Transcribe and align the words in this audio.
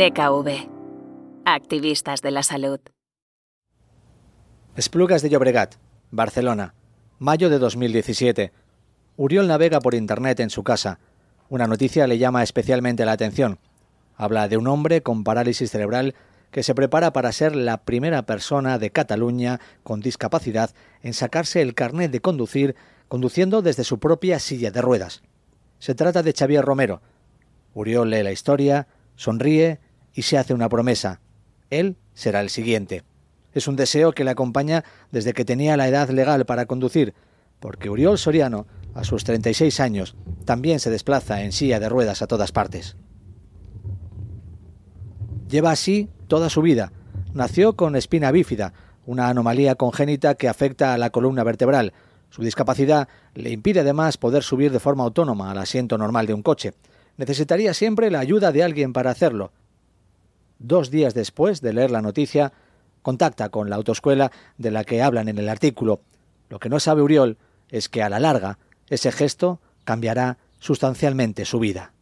DKV. 0.00 0.48
Activistas 1.44 2.22
de 2.22 2.30
la 2.30 2.42
salud. 2.42 2.80
Esplugas 4.74 5.20
de 5.20 5.28
Llobregat, 5.28 5.74
Barcelona, 6.10 6.72
mayo 7.18 7.50
de 7.50 7.58
2017. 7.58 8.50
Uriol 9.18 9.46
navega 9.46 9.80
por 9.80 9.94
internet 9.94 10.40
en 10.40 10.48
su 10.48 10.64
casa. 10.64 11.00
Una 11.50 11.66
noticia 11.66 12.06
le 12.06 12.16
llama 12.16 12.42
especialmente 12.42 13.04
la 13.04 13.12
atención. 13.12 13.58
Habla 14.16 14.48
de 14.48 14.56
un 14.56 14.68
hombre 14.68 15.02
con 15.02 15.22
parálisis 15.22 15.70
cerebral 15.70 16.14
que 16.50 16.62
se 16.62 16.74
prepara 16.74 17.12
para 17.12 17.30
ser 17.30 17.54
la 17.54 17.84
primera 17.84 18.22
persona 18.22 18.78
de 18.78 18.92
Cataluña 18.92 19.60
con 19.82 20.00
discapacidad 20.00 20.70
en 21.02 21.12
sacarse 21.12 21.60
el 21.60 21.74
carnet 21.74 22.10
de 22.10 22.20
conducir 22.20 22.74
conduciendo 23.08 23.60
desde 23.60 23.84
su 23.84 23.98
propia 23.98 24.38
silla 24.38 24.70
de 24.70 24.80
ruedas. 24.80 25.20
Se 25.78 25.94
trata 25.94 26.22
de 26.22 26.32
Xavier 26.32 26.64
Romero. 26.64 27.02
Uriol 27.74 28.08
lee 28.08 28.22
la 28.22 28.32
historia, 28.32 28.88
sonríe 29.14 29.78
y 30.14 30.22
se 30.22 30.38
hace 30.38 30.54
una 30.54 30.68
promesa. 30.68 31.20
Él 31.70 31.96
será 32.14 32.40
el 32.40 32.50
siguiente. 32.50 33.04
Es 33.52 33.68
un 33.68 33.76
deseo 33.76 34.12
que 34.12 34.24
le 34.24 34.30
acompaña 34.30 34.84
desde 35.10 35.32
que 35.32 35.44
tenía 35.44 35.76
la 35.76 35.88
edad 35.88 36.08
legal 36.10 36.46
para 36.46 36.66
conducir, 36.66 37.14
porque 37.58 37.90
Uriol 37.90 38.18
Soriano, 38.18 38.66
a 38.94 39.04
sus 39.04 39.24
36 39.24 39.80
años, 39.80 40.16
también 40.44 40.80
se 40.80 40.90
desplaza 40.90 41.42
en 41.42 41.52
silla 41.52 41.80
de 41.80 41.88
ruedas 41.88 42.22
a 42.22 42.26
todas 42.26 42.52
partes. 42.52 42.96
Lleva 45.48 45.72
así 45.72 46.08
toda 46.28 46.48
su 46.48 46.62
vida. 46.62 46.92
Nació 47.34 47.74
con 47.74 47.96
espina 47.96 48.30
bífida, 48.30 48.72
una 49.04 49.28
anomalía 49.28 49.74
congénita 49.74 50.36
que 50.36 50.48
afecta 50.48 50.94
a 50.94 50.98
la 50.98 51.10
columna 51.10 51.42
vertebral. 51.42 51.92
Su 52.30 52.42
discapacidad 52.42 53.08
le 53.34 53.50
impide 53.50 53.80
además 53.80 54.16
poder 54.16 54.44
subir 54.44 54.70
de 54.70 54.78
forma 54.78 55.02
autónoma 55.02 55.50
al 55.50 55.58
asiento 55.58 55.98
normal 55.98 56.26
de 56.26 56.34
un 56.34 56.42
coche. 56.42 56.74
Necesitaría 57.16 57.74
siempre 57.74 58.10
la 58.10 58.20
ayuda 58.20 58.52
de 58.52 58.62
alguien 58.62 58.92
para 58.92 59.10
hacerlo. 59.10 59.52
Dos 60.60 60.90
días 60.90 61.14
después 61.14 61.62
de 61.62 61.72
leer 61.72 61.90
la 61.90 62.02
noticia, 62.02 62.52
contacta 63.00 63.48
con 63.48 63.70
la 63.70 63.76
autoescuela 63.76 64.30
de 64.58 64.70
la 64.70 64.84
que 64.84 65.00
hablan 65.00 65.28
en 65.28 65.38
el 65.38 65.48
artículo. 65.48 66.02
Lo 66.50 66.58
que 66.58 66.68
no 66.68 66.78
sabe 66.78 67.00
Uriol 67.00 67.38
es 67.70 67.88
que 67.88 68.02
a 68.02 68.10
la 68.10 68.20
larga 68.20 68.58
ese 68.90 69.10
gesto 69.10 69.58
cambiará 69.84 70.36
sustancialmente 70.58 71.46
su 71.46 71.60
vida. 71.60 71.94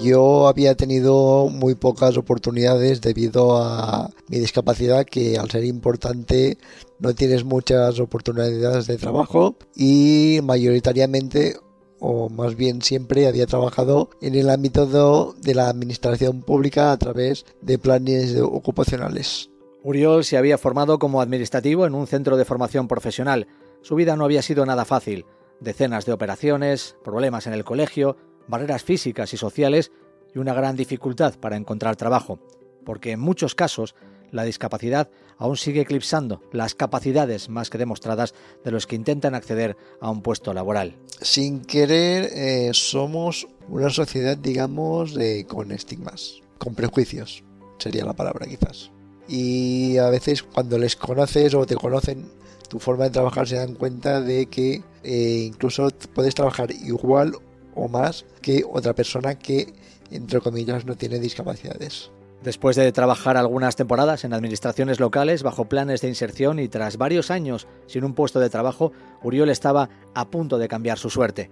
Yo 0.00 0.48
había 0.48 0.74
tenido 0.74 1.48
muy 1.48 1.74
pocas 1.74 2.16
oportunidades 2.16 3.02
debido 3.02 3.58
a 3.58 4.08
mi 4.28 4.38
discapacidad 4.38 5.04
que 5.04 5.36
al 5.36 5.50
ser 5.50 5.64
importante 5.64 6.56
no 7.00 7.14
tienes 7.14 7.44
muchas 7.44 8.00
oportunidades 8.00 8.86
de 8.86 8.96
trabajo 8.96 9.56
y 9.74 10.38
mayoritariamente 10.42 11.56
o 12.00 12.28
más 12.28 12.56
bien 12.56 12.82
siempre 12.82 13.26
había 13.26 13.46
trabajado 13.46 14.10
en 14.20 14.34
el 14.34 14.50
ámbito 14.50 14.86
de, 14.86 15.54
la 15.54 15.68
administración 15.68 16.42
pública 16.42 16.92
a 16.92 16.96
través 16.96 17.44
de 17.60 17.78
planes 17.78 18.36
ocupacionales. 18.40 19.50
Uriol 19.82 20.24
se 20.24 20.36
había 20.36 20.58
formado 20.58 20.98
como 20.98 21.20
administrativo 21.20 21.86
en 21.86 21.94
un 21.94 22.06
centro 22.06 22.36
de 22.36 22.44
formación 22.44 22.88
profesional. 22.88 23.46
Su 23.82 23.94
vida 23.94 24.16
no 24.16 24.24
había 24.24 24.42
sido 24.42 24.66
nada 24.66 24.84
fácil. 24.84 25.24
Decenas 25.60 26.04
de 26.04 26.12
operaciones, 26.12 26.96
problemas 27.02 27.46
en 27.46 27.52
el 27.52 27.64
colegio, 27.64 28.16
barreras 28.48 28.82
físicas 28.82 29.32
y 29.32 29.36
sociales 29.36 29.92
y 30.34 30.38
una 30.38 30.54
gran 30.54 30.76
dificultad 30.76 31.34
para 31.38 31.56
encontrar 31.56 31.96
trabajo, 31.96 32.38
porque 32.84 33.12
en 33.12 33.20
muchos 33.20 33.54
casos 33.54 33.94
la 34.32 34.44
discapacidad 34.44 35.10
aún 35.36 35.56
sigue 35.56 35.82
eclipsando 35.82 36.42
las 36.52 36.74
capacidades 36.74 37.48
más 37.48 37.70
que 37.70 37.78
demostradas 37.78 38.34
de 38.64 38.70
los 38.70 38.86
que 38.86 38.96
intentan 38.96 39.34
acceder 39.34 39.76
a 40.00 40.10
un 40.10 40.22
puesto 40.22 40.52
laboral. 40.52 40.96
Sin 41.20 41.60
querer, 41.64 42.30
eh, 42.32 42.70
somos 42.72 43.46
una 43.68 43.90
sociedad, 43.90 44.36
digamos, 44.36 45.14
con 45.46 45.72
estigmas, 45.72 46.40
con 46.58 46.74
prejuicios, 46.74 47.44
sería 47.78 48.04
la 48.04 48.14
palabra 48.14 48.46
quizás. 48.46 48.90
Y 49.28 49.98
a 49.98 50.08
veces 50.08 50.42
cuando 50.42 50.78
les 50.78 50.96
conoces 50.96 51.54
o 51.54 51.66
te 51.66 51.76
conocen 51.76 52.26
tu 52.68 52.78
forma 52.78 53.04
de 53.04 53.10
trabajar 53.10 53.48
se 53.48 53.56
dan 53.56 53.74
cuenta 53.74 54.20
de 54.20 54.46
que 54.46 54.82
eh, 55.02 55.44
incluso 55.46 55.88
puedes 56.14 56.34
trabajar 56.34 56.70
igual 56.70 57.32
o 57.74 57.88
más 57.88 58.26
que 58.42 58.64
otra 58.70 58.94
persona 58.94 59.38
que, 59.38 59.72
entre 60.10 60.40
comillas, 60.40 60.84
no 60.84 60.96
tiene 60.96 61.18
discapacidades. 61.18 62.10
Después 62.42 62.76
de 62.76 62.92
trabajar 62.92 63.36
algunas 63.36 63.74
temporadas 63.74 64.24
en 64.24 64.32
administraciones 64.32 65.00
locales 65.00 65.42
bajo 65.42 65.64
planes 65.64 66.00
de 66.00 66.08
inserción 66.08 66.60
y 66.60 66.68
tras 66.68 66.96
varios 66.96 67.30
años 67.30 67.66
sin 67.86 68.04
un 68.04 68.14
puesto 68.14 68.38
de 68.38 68.48
trabajo, 68.48 68.92
Uriol 69.22 69.50
estaba 69.50 69.88
a 70.14 70.28
punto 70.28 70.58
de 70.58 70.68
cambiar 70.68 70.98
su 70.98 71.10
suerte. 71.10 71.50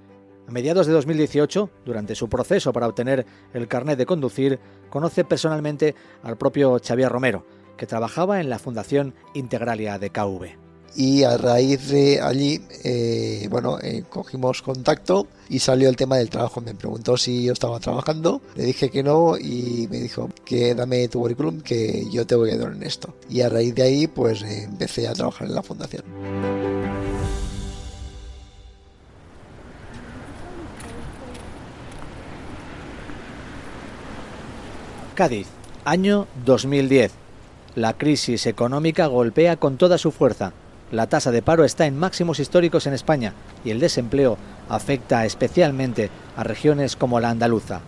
A 0.49 0.53
mediados 0.53 0.87
de 0.87 0.93
2018, 0.93 1.71
durante 1.85 2.15
su 2.15 2.29
proceso 2.29 2.73
para 2.73 2.87
obtener 2.87 3.27
el 3.53 3.67
carnet 3.67 3.99
de 3.99 4.07
conducir, 4.07 4.61
conoce 4.89 5.25
personalmente 5.25 5.97
al 6.23 6.39
propio 6.39 6.79
Xavier 6.79 7.11
Romero, 7.11 7.45
que 7.77 7.87
trabajaba 7.87 8.41
en 8.41 8.49
la 8.49 8.61
Fundación 8.61 9.15
Integralia 9.35 9.99
de 9.99 10.11
KV 10.11 10.66
y 10.97 11.25
a 11.25 11.37
raíz 11.37 11.89
de 11.89 12.23
allí, 12.23 12.63
eh, 12.83 13.47
bueno, 13.51 13.79
eh, 13.83 14.05
cogimos 14.09 14.63
contacto 14.63 15.27
y 15.49 15.59
salió 15.59 15.91
el 15.91 15.97
tema 15.97 16.17
del 16.17 16.31
trabajo. 16.31 16.63
Me 16.63 16.75
preguntó 16.75 17.19
si 17.19 17.45
yo 17.45 17.53
estaba 17.53 17.79
trabajando, 17.81 18.41
le 18.55 18.65
dije 18.65 18.89
que 18.89 19.03
no 19.03 19.37
y 19.37 19.89
me 19.91 19.99
dijo 19.99 20.31
que 20.47 20.75
dame 20.75 21.07
tu 21.09 21.21
currículum 21.21 21.61
que 21.61 22.07
yo 22.11 22.27
te 22.27 22.35
voy 22.35 22.51
a 22.51 22.55
ayudar 22.55 22.73
en 22.73 22.83
esto. 22.83 23.15
Y 23.29 23.43
a 23.43 23.51
raíz 23.51 23.75
de 23.75 23.83
ahí, 23.83 24.07
pues 24.07 24.43
eh, 24.43 24.63
empecé 24.63 25.07
a 25.07 25.13
trabajar 25.13 25.47
en 25.47 25.55
la 25.55 25.63
fundación. 25.63 26.03
Cádiz, 35.15 35.47
año 35.85 36.27
2010. 36.47 37.13
La 37.75 37.99
crisis 37.99 38.47
económica 38.47 39.07
golpea 39.07 39.57
con 39.57 39.77
toda 39.77 39.99
su 39.99 40.11
fuerza 40.11 40.55
la 40.93 41.09
tasa 41.09 41.31
de 41.31 41.43
paro 41.43 41.65
está 41.65 41.87
en 41.87 41.99
máximos 41.99 42.39
históricos 42.39 42.87
en 42.87 42.95
España 42.95 43.35
y 43.65 43.71
el 43.71 43.81
desempleo 43.81 44.39
afecta 44.69 45.25
especialmente 45.25 46.11
a 46.37 46.45
regiones 46.45 46.97
como 46.97 47.21
la 47.21 47.31
andaluza. 47.31 47.81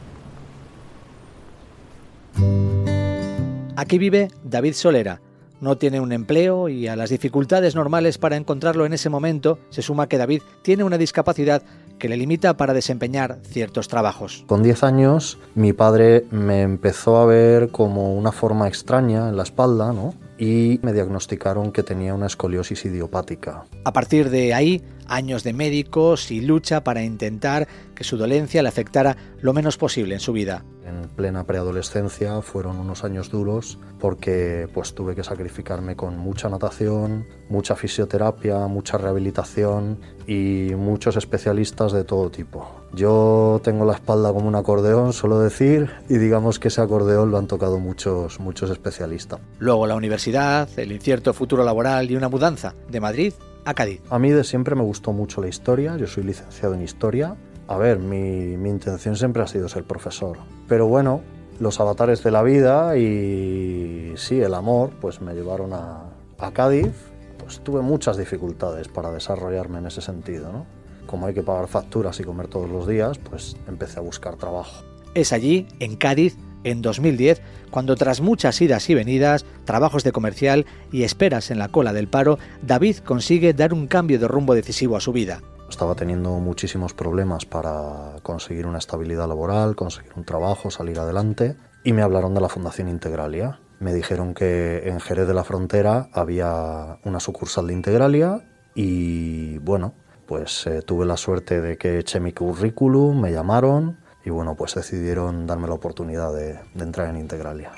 Aquí 3.77 3.99
vive 3.99 4.29
David 4.45 4.75
Solera. 4.75 5.21
No 5.61 5.77
tiene 5.77 6.01
un 6.01 6.13
empleo 6.13 6.69
y 6.69 6.87
a 6.87 6.95
las 6.95 7.11
dificultades 7.11 7.75
normales 7.75 8.19
para 8.19 8.37
encontrarlo 8.37 8.87
en 8.87 8.93
ese 8.93 9.11
momento 9.11 9.59
se 9.71 9.83
suma 9.83 10.09
que 10.09 10.19
David 10.19 10.43
tiene 10.63 10.85
una 10.85 10.99
discapacidad 10.99 11.63
que 11.99 12.09
le 12.09 12.17
limita 12.17 12.57
para 12.57 12.75
desempeñar 12.75 13.39
ciertos 13.43 13.89
trabajos. 13.89 14.45
Con 14.47 14.63
10 14.63 14.85
años 14.85 15.39
mi 15.57 15.73
padre 15.73 16.27
me 16.31 16.63
empezó 16.63 17.17
a 17.19 17.27
ver 17.27 17.71
como 17.71 18.15
una 18.15 18.31
forma 18.31 18.69
extraña 18.69 19.29
en 19.29 19.37
la 19.37 19.43
espalda, 19.43 19.93
¿no? 19.93 20.15
Y 20.39 20.79
me 20.83 20.93
diagnosticaron 20.93 21.73
que 21.73 21.83
tenía 21.83 22.15
una 22.15 22.27
escoliosis 22.27 22.85
idiopática. 22.85 23.65
A 23.85 23.93
partir 23.93 24.31
de 24.31 24.55
ahí, 24.55 24.83
años 25.09 25.43
de 25.45 25.53
médicos 25.53 26.31
y 26.31 26.41
lucha 26.41 26.85
para 26.85 27.03
intentar 27.03 27.69
que 27.95 28.05
su 28.05 28.17
dolencia 28.17 28.63
le 28.63 28.69
afectara 28.69 29.17
lo 29.41 29.53
menos 29.53 29.77
posible 29.77 30.15
en 30.15 30.21
su 30.21 30.33
vida. 30.33 30.65
En 30.85 31.09
plena 31.09 31.45
preadolescencia 31.45 32.41
fueron 32.41 32.79
unos 32.79 33.05
años 33.05 33.31
duros 33.31 33.79
porque 34.01 34.69
pues 34.73 34.95
tuve 34.95 35.15
que 35.15 35.23
sacrificarme 35.23 35.97
con 35.97 36.17
mucha 36.17 36.49
natación, 36.49 37.27
mucha 37.51 37.77
fisioterapia, 37.77 38.67
mucha 38.69 38.97
rehabilitación 38.97 40.01
y 40.27 40.71
muchos 40.77 41.17
especialistas 41.17 41.93
de 41.93 42.05
todo 42.05 42.31
tipo. 42.31 42.71
Yo 42.95 43.61
tengo 43.63 43.85
la 43.85 43.95
espalda 43.95 44.33
como 44.33 44.49
un 44.49 44.55
acordeón, 44.55 45.13
suelo 45.13 45.41
decir, 45.41 45.91
y 46.09 46.17
digamos 46.17 46.59
que 46.59 46.69
ese 46.69 46.81
acordeón 46.81 47.31
lo 47.31 47.37
han 47.37 47.49
tocado 47.49 47.79
muchos 47.79 48.41
muchos 48.41 48.71
especialistas. 48.71 49.41
Luego 49.59 49.87
la 49.87 49.95
universidad, 49.95 50.69
el 50.79 50.93
incierto 50.93 51.35
futuro 51.35 51.65
laboral 51.65 52.11
y 52.11 52.17
una 52.17 52.31
mudanza 52.31 52.75
de 52.89 53.01
Madrid 53.01 53.35
a 53.65 53.75
Cádiz. 53.75 54.01
A 54.11 54.19
mí 54.19 54.31
de 54.31 54.45
siempre 54.45 54.75
me 54.75 54.83
gustó 54.83 55.13
mucho 55.13 55.41
la 55.41 55.49
historia, 55.49 55.97
yo 55.97 56.07
soy 56.07 56.25
licenciado 56.25 56.75
en 56.75 56.83
historia 56.83 57.37
a 57.69 57.77
ver, 57.77 57.99
mi, 57.99 58.55
intención 58.55 59.15
siempre 59.15 59.43
ha 59.43 59.47
sido 59.47 59.69
ser 59.69 59.85
profesor. 59.85 60.39
Pero 60.67 60.87
bueno, 60.87 61.21
los 61.61 61.79
avatares 61.81 62.25
de 62.25 62.31
la 62.31 62.43
vida 62.43 62.97
y 62.97 64.15
sí, 64.17 64.41
el 64.41 64.55
amor, 64.55 64.91
pues 65.01 65.21
me 65.21 65.35
llevaron 65.35 65.75
a, 65.75 66.05
a 66.39 66.51
Cádiz. 66.53 66.93
Pues 67.37 67.61
tuve 67.61 67.83
muchas 67.83 68.17
dificultades 68.17 68.89
para 68.89 69.13
desarrollarme 69.13 69.79
en 69.79 69.87
ese 69.87 70.01
sentido, 70.01 70.51
¿no? 70.51 70.67
Como 71.07 71.27
hay 71.27 71.35
que 71.35 71.43
pagar 71.43 71.69
facturas 71.69 72.19
y 72.21 72.25
comer 72.25 72.49
todos 72.49 72.71
los 72.71 72.87
días, 72.87 73.19
pues 73.19 73.57
empecé 73.67 73.99
a 73.99 74.03
buscar 74.03 74.37
trabajo. 74.37 74.85
Es 75.15 75.33
allí, 75.33 75.69
en 75.79 75.97
Cádiz, 75.97 76.37
en 76.65 76.83
2010, 76.83 77.43
cuando 77.71 77.97
tras 77.97 78.21
muchas 78.21 78.61
idas 78.61 78.89
y 78.91 78.95
venidas, 78.95 79.45
trabajos 79.65 80.05
de 80.05 80.13
comercial 80.13 80.67
y 80.93 81.03
esperas 81.03 81.51
en 81.51 81.59
la 81.59 81.69
cola 81.69 81.93
del 81.93 82.09
paro, 82.09 82.39
David 82.63 82.99
consigue 82.99 83.53
dar 83.53 83.73
un 83.73 83.87
cambio 83.87 84.19
de 84.19 84.29
rumbo 84.29 84.55
decisivo 84.55 84.97
a 84.97 85.01
su 85.01 85.13
vida. 85.13 85.41
Estaba 85.69 85.95
teniendo 85.95 86.31
muchísimos 86.39 86.95
problemas 86.95 87.45
para 87.45 88.17
conseguir 88.23 88.67
una 88.67 88.79
estabilidad 88.79 89.29
laboral, 89.29 89.77
conseguir 89.77 90.13
un 90.17 90.25
trabajo, 90.25 90.71
salir 90.71 90.99
adelante 90.99 91.57
y 91.85 91.93
me 91.93 92.03
hablaron 92.03 92.35
de 92.35 92.41
la 92.41 92.49
Fundación 92.49 92.89
Integralia. 92.89 93.61
Me 93.79 93.93
dijeron 93.93 94.35
que 94.35 94.89
en 94.89 94.99
Jerez 94.99 95.29
de 95.29 95.35
la 95.35 95.45
Frontera 95.45 96.09
había 96.13 96.99
una 97.05 97.21
sucursal 97.21 97.67
de 97.67 97.75
Integralia 97.75 98.45
y 98.75 99.59
bueno, 99.59 99.93
Pues 100.29 100.67
eh, 100.67 100.83
tuve 100.83 101.07
la 101.07 101.17
suerte 101.17 101.63
de 101.63 101.79
que 101.79 102.01
eché 102.01 102.21
mi 102.21 102.33
currículum, 102.33 103.19
me 103.19 103.33
llamaron 103.33 103.97
y 104.29 104.31
bueno, 104.31 104.57
pues 104.57 104.75
decidieron 104.75 105.47
darme 105.47 105.69
la 105.69 105.73
oportunidad 105.73 106.35
de, 106.35 106.61
entrar 106.79 107.09
en 107.09 107.17
Integralia. 107.17 107.73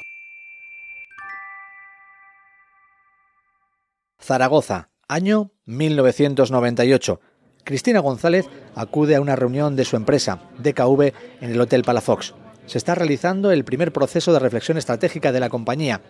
Zaragoza, 4.21 4.89
año 5.07 5.53
1998. 5.67 7.21
Cristina 7.63 8.01
González 8.01 8.49
acude 8.75 9.15
a 9.15 9.21
una 9.21 9.37
reunión 9.37 9.77
de 9.77 9.85
su 9.85 9.95
empresa, 9.95 10.41
DKV, 10.59 11.13
en 11.41 11.53
el 11.53 11.61
Hotel 11.61 11.85
Palafox. 11.85 12.35
Se 12.67 12.79
está 12.79 12.97
realizando 12.97 13.53
el 13.53 13.65
primer 13.65 13.93
proceso 13.93 14.33
de 14.33 14.41
reflexión 14.41 14.77
estratégica 14.77 15.31
de 15.31 15.39
la 15.39 15.51
compañía. 15.51 16.01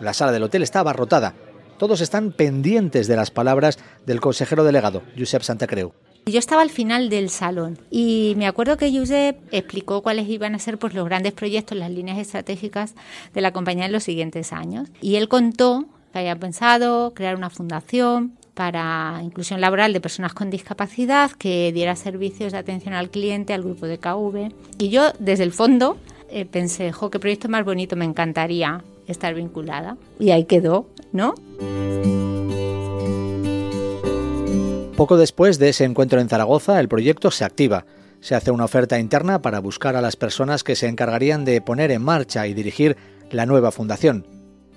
La 0.00 0.14
sala 0.14 0.32
del 0.32 0.44
hotel 0.44 0.62
está 0.62 0.80
abarrotada. 0.80 1.34
Todos 1.76 2.00
están 2.00 2.32
pendientes 2.32 3.06
de 3.06 3.16
las 3.16 3.30
palabras 3.30 3.78
del 4.06 4.22
consejero 4.22 4.64
delegado, 4.64 5.02
Josep 5.18 5.42
Santacreu. 5.42 5.92
Yo 6.26 6.38
estaba 6.38 6.62
al 6.62 6.70
final 6.70 7.08
del 7.08 7.30
salón 7.30 7.78
y 7.90 8.34
me 8.36 8.46
acuerdo 8.46 8.76
que 8.76 8.96
Josep 8.96 9.38
explicó 9.52 10.02
cuáles 10.02 10.28
iban 10.28 10.54
a 10.54 10.58
ser 10.58 10.78
pues, 10.78 10.94
los 10.94 11.04
grandes 11.04 11.32
proyectos, 11.32 11.76
las 11.76 11.90
líneas 11.90 12.18
estratégicas 12.18 12.94
de 13.34 13.40
la 13.40 13.52
compañía 13.52 13.86
en 13.86 13.92
los 13.92 14.04
siguientes 14.04 14.52
años. 14.52 14.88
Y 15.00 15.16
él 15.16 15.28
contó 15.28 15.86
que 16.12 16.18
había 16.18 16.36
pensado 16.36 17.14
crear 17.14 17.36
una 17.36 17.50
fundación 17.50 18.36
para 18.54 19.20
inclusión 19.24 19.60
laboral 19.60 19.92
de 19.92 20.00
personas 20.00 20.34
con 20.34 20.50
discapacidad 20.50 21.30
que 21.30 21.72
diera 21.72 21.96
servicios 21.96 22.52
de 22.52 22.58
atención 22.58 22.94
al 22.94 23.10
cliente 23.10 23.54
al 23.54 23.62
grupo 23.62 23.86
de 23.86 23.98
KV. 23.98 24.52
Y 24.78 24.90
yo 24.90 25.12
desde 25.18 25.44
el 25.44 25.52
fondo 25.52 25.96
eh, 26.28 26.44
pensé, 26.44 26.92
jo, 26.92 27.10
qué 27.10 27.18
proyecto 27.18 27.48
más 27.48 27.64
bonito, 27.64 27.96
me 27.96 28.04
encantaría 28.04 28.84
estar 29.06 29.34
vinculada. 29.34 29.96
Y 30.18 30.30
ahí 30.30 30.44
quedó, 30.44 30.86
¿no? 31.12 31.34
Poco 35.00 35.16
después 35.16 35.58
de 35.58 35.70
ese 35.70 35.84
encuentro 35.84 36.20
en 36.20 36.28
Zaragoza, 36.28 36.78
el 36.78 36.86
proyecto 36.86 37.30
se 37.30 37.46
activa. 37.46 37.86
Se 38.20 38.34
hace 38.34 38.50
una 38.50 38.66
oferta 38.66 38.98
interna 38.98 39.40
para 39.40 39.58
buscar 39.58 39.96
a 39.96 40.02
las 40.02 40.14
personas 40.14 40.62
que 40.62 40.76
se 40.76 40.88
encargarían 40.88 41.46
de 41.46 41.62
poner 41.62 41.90
en 41.90 42.02
marcha 42.02 42.46
y 42.46 42.52
dirigir 42.52 42.98
la 43.30 43.46
nueva 43.46 43.70
fundación. 43.70 44.26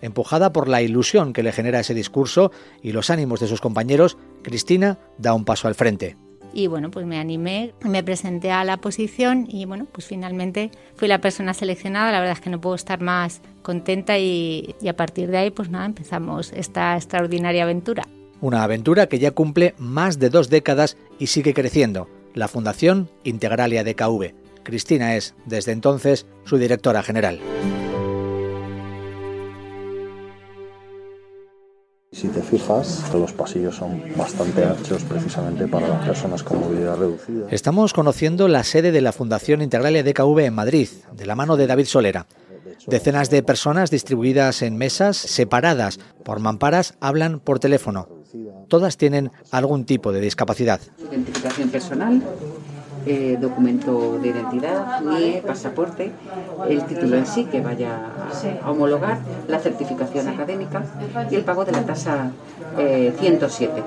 Empujada 0.02 0.54
por 0.54 0.70
la 0.70 0.81
ilusión 0.81 1.34
que 1.34 1.44
le 1.44 1.52
genera 1.52 1.81
ese 1.81 1.94
discurso 1.94 2.54
y 2.81 2.94
los 2.94 3.10
ánimos 3.10 3.42
de 3.42 3.48
sus 3.48 3.60
compañeros, 3.60 4.18
Cristina 4.44 4.98
da 5.18 5.34
un 5.34 5.44
paso 5.44 5.68
al 5.68 5.75
frente. 5.75 6.16
Y 6.54 6.68
bueno, 6.68 6.90
pues 6.90 7.06
me 7.06 7.20
animé, 7.20 7.74
me 7.81 8.02
presenté 8.02 8.50
a 8.50 8.64
la 8.64 8.78
posición 8.78 9.46
y 9.50 9.66
bueno, 9.66 9.88
pues 9.92 10.08
finalmente 10.08 10.72
fui 10.96 11.10
la 11.10 11.20
persona 11.20 11.54
seleccionada. 11.54 12.14
La 12.14 12.20
verdad 12.22 12.38
es 12.38 12.42
que 12.42 12.50
no 12.50 12.62
puedo 12.62 12.75
estar 12.75 13.02
más 13.02 13.42
contenta 13.62 14.18
y, 14.18 14.74
a 14.88 14.94
partir 14.94 15.30
de 15.30 15.40
ahí 15.40 15.52
pues 15.52 15.70
nada, 15.70 15.86
empezamos 15.86 16.54
esta 16.54 16.96
extraordinaria 16.96 17.64
aventura. 17.64 18.04
Una 18.44 18.63
aventura 18.63 19.07
que 19.07 19.19
ya 19.19 19.31
cumple 19.31 19.74
más 19.78 20.19
de 20.19 20.30
dos 20.30 20.50
décadas 20.50 20.98
y 21.18 21.28
sigue 21.28 21.54
creciendo. 21.54 22.10
La 22.34 22.50
Fundación 22.50 23.10
Integralia 23.24 23.86
de 23.86 23.95
KV. 23.95 24.34
Cristina 24.63 25.16
es, 25.16 25.34
desde 25.45 25.72
entonces, 25.72 26.25
su 26.44 26.57
directora 26.57 27.04
general. 27.04 27.40
Si 32.12 32.28
te 32.28 32.42
fijas, 32.42 33.10
los 33.13 33.31
pasillos 33.31 33.78
son 33.78 34.04
bastante 34.18 34.66
anchos 34.66 35.04
precisamente 35.04 35.66
para 35.66 35.88
las 35.88 36.06
personas 36.06 36.44
con 36.44 36.60
movilidad 36.60 36.98
reducida. 36.98 37.48
Estamos 37.50 37.94
conociendo 37.94 38.50
la 38.50 38.66
sede 38.66 38.92
de 38.92 39.00
la 39.00 39.13
Fundación 39.13 39.62
Integralia 39.62 40.04
DKV 40.04 40.39
en 40.39 40.54
Madrid, 40.54 40.89
de 41.13 41.25
la 41.25 41.36
mano 41.36 41.56
de 41.56 41.68
David 41.68 41.86
Solera. 41.86 42.28
Decenas 42.88 43.30
de 43.30 43.42
personas 43.42 43.89
distribuidas 43.89 44.63
en 44.63 44.75
mesas 44.75 45.16
separadas 45.16 46.01
por 46.25 46.42
mamparas 46.42 46.96
hablan 47.00 47.39
por 47.39 47.60
teléfono. 47.60 48.23
Todas 48.68 48.97
tienen 48.97 49.31
algún 49.51 49.85
tipo 49.85 50.12
de 50.12 50.19
discapacidad. 50.19 50.80
Identificación 51.09 51.69
personal, 51.69 52.21
eh, 53.06 53.38
documento 53.39 54.18
de 54.19 54.30
identidad, 54.30 55.01
NIE, 55.01 55.44
pasaporte, 55.45 56.12
el 56.68 56.83
título 56.85 57.18
en 57.18 57.25
sí 57.25 57.45
que 57.45 57.62
vaya 57.62 58.12
a 58.63 58.71
homologar, 58.71 59.19
la 59.47 59.59
certificación 59.59 60.27
académica 60.30 60.83
y 61.30 61.35
el 61.35 61.44
pago 61.44 61.65
de 61.65 61.74
la 61.74 61.85
tasa 61.85 62.31
eh, 62.77 63.13
107, 63.19 63.83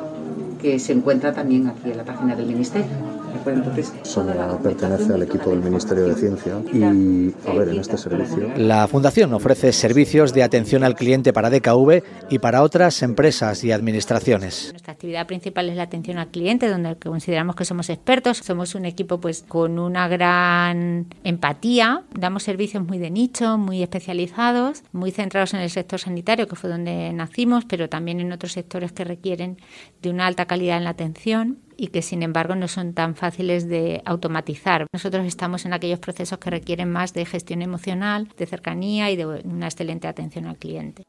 que 0.60 0.78
se 0.78 0.92
encuentra 0.92 1.32
también 1.32 1.66
aquí 1.68 1.90
en 1.90 1.96
la 1.96 2.04
página 2.04 2.36
del 2.36 2.46
Ministerio. 2.46 3.15
Entonces, 3.52 3.92
Sonia 4.02 4.58
pertenece 4.62 5.12
al 5.12 5.22
equipo 5.22 5.50
del 5.50 5.60
Ministerio 5.60 6.06
de 6.06 6.14
Ciencia 6.14 6.60
y, 6.72 7.34
a 7.48 7.52
ver, 7.52 7.68
en 7.68 7.80
este 7.80 7.96
servicio... 7.96 8.50
La 8.56 8.88
Fundación 8.88 9.32
ofrece 9.34 9.72
servicios 9.72 10.32
de 10.32 10.42
atención 10.42 10.84
al 10.84 10.94
cliente 10.94 11.32
para 11.32 11.50
DKV 11.50 12.02
y 12.30 12.38
para 12.38 12.62
otras 12.62 13.02
empresas 13.02 13.62
y 13.64 13.72
administraciones. 13.72 14.70
Nuestra 14.72 14.92
actividad 14.92 15.26
principal 15.26 15.68
es 15.68 15.76
la 15.76 15.84
atención 15.84 16.18
al 16.18 16.28
cliente, 16.28 16.68
donde 16.68 16.96
consideramos 16.96 17.56
que 17.56 17.64
somos 17.64 17.90
expertos. 17.90 18.38
Somos 18.38 18.74
un 18.74 18.84
equipo 18.84 19.20
pues 19.20 19.44
con 19.46 19.78
una 19.78 20.08
gran 20.08 21.06
empatía. 21.24 22.04
Damos 22.14 22.42
servicios 22.42 22.84
muy 22.84 22.98
de 22.98 23.10
nicho, 23.10 23.58
muy 23.58 23.82
especializados, 23.82 24.82
muy 24.92 25.10
centrados 25.10 25.54
en 25.54 25.60
el 25.60 25.70
sector 25.70 26.00
sanitario, 26.00 26.48
que 26.48 26.56
fue 26.56 26.70
donde 26.70 27.12
nacimos, 27.12 27.64
pero 27.64 27.88
también 27.88 28.20
en 28.20 28.32
otros 28.32 28.52
sectores 28.52 28.92
que 28.92 29.04
requieren 29.04 29.58
de 30.02 30.10
una 30.10 30.26
alta 30.26 30.46
calidad 30.46 30.76
en 30.76 30.84
la 30.84 30.90
atención 30.90 31.58
y 31.76 31.88
que 31.88 32.02
sin 32.02 32.22
embargo 32.22 32.54
no 32.54 32.68
son 32.68 32.94
tan 32.94 33.14
fáciles 33.14 33.68
de 33.68 34.02
automatizar. 34.04 34.86
Nosotros 34.92 35.26
estamos 35.26 35.64
en 35.66 35.72
aquellos 35.72 35.98
procesos 35.98 36.38
que 36.38 36.50
requieren 36.50 36.90
más 36.90 37.12
de 37.12 37.24
gestión 37.24 37.62
emocional, 37.62 38.28
de 38.36 38.46
cercanía 38.46 39.10
y 39.10 39.16
de 39.16 39.26
una 39.26 39.66
excelente 39.66 40.08
atención 40.08 40.46
al 40.46 40.56
cliente. 40.56 41.04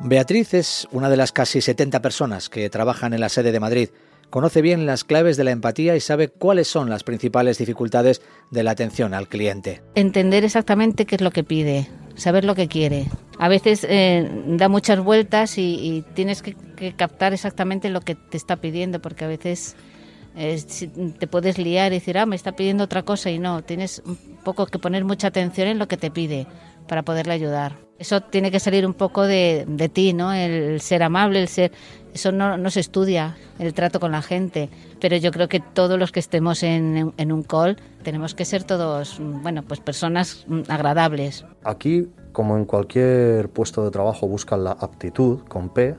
Beatriz 0.00 0.54
es 0.54 0.88
una 0.92 1.10
de 1.10 1.16
las 1.18 1.30
casi 1.30 1.60
70 1.60 2.00
personas 2.00 2.48
que 2.48 2.70
trabajan 2.70 3.12
en 3.12 3.20
la 3.20 3.28
sede 3.28 3.52
de 3.52 3.60
Madrid. 3.60 3.90
Conoce 4.30 4.62
bien 4.62 4.86
las 4.86 5.04
claves 5.04 5.36
de 5.36 5.44
la 5.44 5.50
empatía 5.50 5.94
y 5.96 6.00
sabe 6.00 6.28
cuáles 6.28 6.68
son 6.68 6.88
las 6.88 7.04
principales 7.04 7.58
dificultades 7.58 8.22
de 8.50 8.62
la 8.62 8.70
atención 8.70 9.12
al 9.12 9.28
cliente. 9.28 9.82
Entender 9.94 10.44
exactamente 10.44 11.04
qué 11.04 11.16
es 11.16 11.20
lo 11.20 11.32
que 11.32 11.44
pide, 11.44 11.88
saber 12.16 12.44
lo 12.44 12.54
que 12.54 12.68
quiere. 12.68 13.06
A 13.38 13.48
veces 13.48 13.86
eh, 13.88 14.30
da 14.46 14.68
muchas 14.68 15.00
vueltas 15.00 15.58
y, 15.58 15.62
y 15.62 16.04
tienes 16.14 16.42
que, 16.42 16.54
que, 16.54 16.92
captar 16.92 17.32
exactamente 17.32 17.88
lo 17.88 18.00
que 18.00 18.14
te 18.14 18.36
está 18.36 18.56
pidiendo, 18.56 19.00
porque 19.00 19.24
a 19.24 19.28
veces 19.28 19.76
eh, 20.36 20.62
te 21.18 21.26
puedes 21.26 21.58
liar 21.58 21.92
y 21.92 21.96
decir, 21.96 22.16
ah, 22.18 22.26
me 22.26 22.36
está 22.36 22.52
pidiendo 22.52 22.84
otra 22.84 23.02
cosa 23.02 23.30
y 23.30 23.38
no, 23.38 23.62
tienes 23.62 24.02
un 24.04 24.16
poco 24.44 24.66
que 24.66 24.78
poner 24.78 25.04
mucha 25.04 25.28
atención 25.28 25.68
en 25.68 25.78
lo 25.78 25.88
que 25.88 25.96
te 25.96 26.10
pide 26.10 26.46
para 26.90 27.04
poderle 27.04 27.34
ayudar. 27.34 27.76
Eso 28.00 28.20
tiene 28.20 28.50
que 28.50 28.58
salir 28.58 28.84
un 28.84 28.94
poco 28.94 29.24
de, 29.24 29.64
de 29.68 29.88
ti, 29.88 30.12
¿no? 30.12 30.32
El 30.32 30.80
ser 30.80 31.04
amable, 31.04 31.40
el 31.40 31.46
ser... 31.46 31.70
Eso 32.12 32.32
no, 32.32 32.56
no, 32.56 32.68
se 32.68 32.80
estudia, 32.80 33.36
el 33.60 33.74
trato 33.74 34.00
con 34.00 34.10
la 34.10 34.22
gente, 34.22 34.68
pero 35.00 35.16
yo 35.16 35.30
creo 35.30 35.48
que 35.48 35.60
todos 35.60 35.96
los 36.00 36.10
que 36.10 36.18
estemos 36.18 36.64
en, 36.64 37.14
en 37.16 37.30
un 37.30 37.44
call 37.44 37.76
tenemos 38.02 38.34
que 38.34 38.44
ser 38.44 38.64
todos, 38.64 39.18
bueno, 39.20 39.62
pues 39.62 39.78
personas 39.78 40.44
agradables. 40.66 41.44
Aquí, 41.62 42.08
como 42.32 42.56
en 42.56 42.64
cualquier 42.64 43.50
puesto 43.50 43.84
de 43.84 43.92
trabajo, 43.92 44.26
buscan 44.26 44.64
la 44.64 44.72
aptitud 44.72 45.42
con 45.46 45.68
P, 45.68 45.94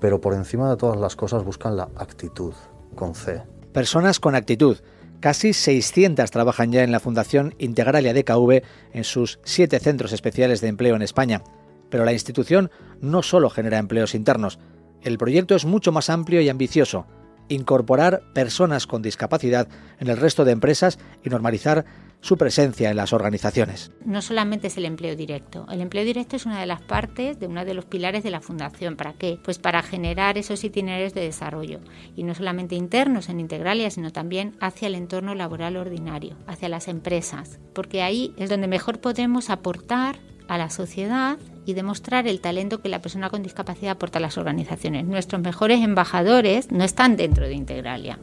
pero 0.00 0.20
por 0.20 0.34
encima 0.34 0.70
de 0.70 0.76
todas 0.76 1.00
las 1.00 1.16
cosas 1.16 1.42
buscan 1.42 1.76
la 1.76 1.88
actitud 1.96 2.54
con 2.94 3.16
C. 3.16 3.42
Personas 3.72 4.20
con 4.20 4.36
actitud. 4.36 4.76
Casi 5.20 5.52
600 5.52 6.30
trabajan 6.30 6.72
ya 6.72 6.82
en 6.82 6.92
la 6.92 7.00
Fundación 7.00 7.54
Integralia 7.58 8.14
DKV 8.14 8.62
en 8.94 9.04
sus 9.04 9.38
siete 9.44 9.78
centros 9.78 10.12
especiales 10.12 10.62
de 10.62 10.68
empleo 10.68 10.96
en 10.96 11.02
España. 11.02 11.42
Pero 11.90 12.06
la 12.06 12.14
institución 12.14 12.70
no 13.02 13.22
solo 13.22 13.50
genera 13.50 13.76
empleos 13.76 14.14
internos, 14.14 14.58
el 15.02 15.18
proyecto 15.18 15.54
es 15.54 15.66
mucho 15.66 15.92
más 15.92 16.08
amplio 16.08 16.40
y 16.40 16.48
ambicioso. 16.48 17.06
Incorporar 17.48 18.22
personas 18.34 18.86
con 18.86 19.02
discapacidad 19.02 19.68
en 19.98 20.08
el 20.08 20.16
resto 20.16 20.46
de 20.46 20.52
empresas 20.52 20.98
y 21.22 21.28
normalizar 21.28 21.84
su 22.20 22.36
presencia 22.36 22.90
en 22.90 22.96
las 22.96 23.12
organizaciones. 23.12 23.90
No 24.04 24.22
solamente 24.22 24.66
es 24.66 24.76
el 24.76 24.84
empleo 24.84 25.16
directo. 25.16 25.66
El 25.70 25.80
empleo 25.80 26.04
directo 26.04 26.36
es 26.36 26.46
una 26.46 26.60
de 26.60 26.66
las 26.66 26.82
partes 26.82 27.40
de 27.40 27.46
uno 27.46 27.64
de 27.64 27.74
los 27.74 27.86
pilares 27.86 28.22
de 28.22 28.30
la 28.30 28.40
fundación. 28.40 28.96
¿Para 28.96 29.14
qué? 29.14 29.38
Pues 29.42 29.58
para 29.58 29.82
generar 29.82 30.38
esos 30.38 30.62
itinerarios 30.64 31.14
de 31.14 31.22
desarrollo 31.22 31.80
y 32.16 32.24
no 32.24 32.34
solamente 32.34 32.74
internos 32.74 33.28
en 33.28 33.40
Integralia, 33.40 33.90
sino 33.90 34.12
también 34.12 34.56
hacia 34.60 34.88
el 34.88 34.94
entorno 34.94 35.34
laboral 35.34 35.76
ordinario, 35.76 36.36
hacia 36.46 36.68
las 36.68 36.88
empresas, 36.88 37.58
porque 37.74 38.02
ahí 38.02 38.34
es 38.36 38.50
donde 38.50 38.68
mejor 38.68 39.00
podemos 39.00 39.50
aportar 39.50 40.16
a 40.48 40.58
la 40.58 40.68
sociedad 40.68 41.38
y 41.64 41.74
demostrar 41.74 42.26
el 42.26 42.40
talento 42.40 42.80
que 42.80 42.88
la 42.88 43.00
persona 43.00 43.30
con 43.30 43.42
discapacidad 43.42 43.92
aporta 43.92 44.18
a 44.18 44.22
las 44.22 44.36
organizaciones. 44.36 45.06
Nuestros 45.06 45.40
mejores 45.40 45.80
embajadores 45.80 46.72
no 46.72 46.82
están 46.82 47.16
dentro 47.16 47.46
de 47.46 47.54
Integralia. 47.54 48.18